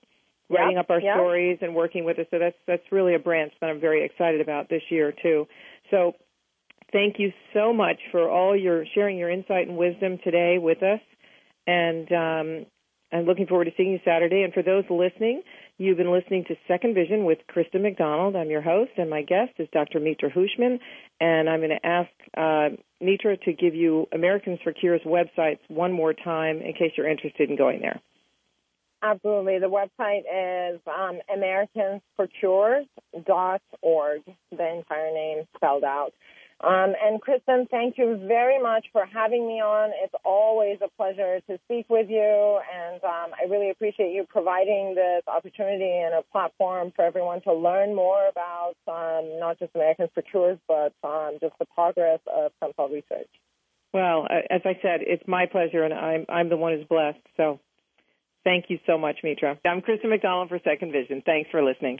Yep, 0.49 0.59
writing 0.59 0.77
up 0.77 0.89
our 0.89 1.01
yep. 1.01 1.15
stories 1.15 1.59
and 1.61 1.75
working 1.75 2.05
with 2.05 2.19
us. 2.19 2.25
So 2.31 2.39
that's 2.39 2.55
that's 2.67 2.83
really 2.91 3.15
a 3.15 3.19
branch 3.19 3.53
that 3.59 3.69
I'm 3.69 3.79
very 3.79 4.05
excited 4.05 4.41
about 4.41 4.69
this 4.69 4.83
year 4.89 5.13
too. 5.21 5.47
So 5.91 6.13
thank 6.91 7.15
you 7.19 7.31
so 7.53 7.73
much 7.73 7.97
for 8.11 8.29
all 8.29 8.55
your 8.55 8.85
sharing 8.93 9.17
your 9.17 9.29
insight 9.29 9.67
and 9.67 9.77
wisdom 9.77 10.19
today 10.23 10.57
with 10.57 10.81
us. 10.83 11.01
And 11.65 12.11
um, 12.11 12.65
I'm 13.11 13.25
looking 13.25 13.47
forward 13.47 13.65
to 13.65 13.71
seeing 13.77 13.91
you 13.91 13.99
Saturday. 14.03 14.43
And 14.43 14.53
for 14.53 14.63
those 14.63 14.83
listening, 14.89 15.41
you've 15.77 15.97
been 15.97 16.11
listening 16.11 16.45
to 16.47 16.55
Second 16.67 16.93
Vision 16.93 17.25
with 17.25 17.39
Kristen 17.47 17.81
McDonald. 17.81 18.35
I'm 18.35 18.49
your 18.49 18.61
host, 18.61 18.91
and 18.97 19.09
my 19.09 19.21
guest 19.21 19.53
is 19.59 19.67
Dr. 19.71 19.99
Mitra 19.99 20.29
Hooshmand. 20.31 20.79
And 21.19 21.49
I'm 21.49 21.59
going 21.59 21.77
to 21.77 21.85
ask 21.85 22.09
uh, 22.37 22.75
Mitra 23.01 23.37
to 23.37 23.53
give 23.53 23.75
you 23.75 24.07
Americans 24.13 24.59
for 24.63 24.73
Cure's 24.73 25.01
websites 25.05 25.59
one 25.67 25.93
more 25.93 26.13
time 26.13 26.61
in 26.61 26.73
case 26.73 26.93
you're 26.97 27.09
interested 27.09 27.49
in 27.49 27.57
going 27.57 27.81
there. 27.81 28.01
Absolutely. 29.03 29.59
The 29.59 29.69
website 29.69 30.23
is 30.25 30.79
um, 30.87 31.19
AmericansForCures.org, 31.29 34.21
the 34.51 34.75
entire 34.75 35.13
name 35.13 35.45
spelled 35.55 35.83
out. 35.83 36.13
Um, 36.59 36.95
and 36.99 37.21
Kristen, 37.21 37.67
thank 37.69 37.99
you 37.99 38.17
very 38.27 38.59
much 38.59 38.87
for 38.91 39.05
having 39.05 39.47
me 39.47 39.61
on. 39.61 39.91
It's 40.03 40.15
always 40.25 40.79
a 40.81 40.87
pleasure 40.97 41.39
to 41.47 41.59
speak 41.65 41.85
with 41.87 42.09
you, 42.09 42.59
and 42.73 42.95
um, 43.03 43.29
I 43.39 43.43
really 43.47 43.69
appreciate 43.69 44.11
you 44.11 44.25
providing 44.27 44.95
this 44.95 45.21
opportunity 45.27 46.01
and 46.03 46.15
a 46.15 46.23
platform 46.31 46.91
for 46.95 47.05
everyone 47.05 47.41
to 47.41 47.53
learn 47.53 47.93
more 47.93 48.27
about 48.27 48.73
um, 48.87 49.37
not 49.39 49.59
just 49.59 49.75
Americans 49.75 50.09
for 50.15 50.23
Cures, 50.23 50.57
but 50.67 50.93
um, 51.03 51.37
just 51.39 51.53
the 51.59 51.67
progress 51.75 52.21
of 52.25 52.51
stem 52.57 52.71
cell 52.75 52.89
research. 52.89 53.29
Well, 53.93 54.25
as 54.49 54.61
I 54.65 54.79
said, 54.81 55.01
it's 55.01 55.27
my 55.27 55.45
pleasure, 55.45 55.83
and 55.83 55.93
I'm 55.93 56.25
I'm 56.27 56.49
the 56.49 56.57
one 56.57 56.73
who's 56.73 56.87
blessed. 56.87 57.21
So 57.37 57.59
Thank 58.47 58.69
you 58.69 58.79
so 58.87 58.97
much, 58.97 59.17
Mitra. 59.25 59.59
I'm 59.65 59.81
Kristen 59.81 60.09
McDonald 60.09 60.47
for 60.47 60.57
Second 60.63 60.93
Vision. 60.93 61.21
Thanks 61.25 61.49
for 61.51 61.61
listening. 61.61 61.99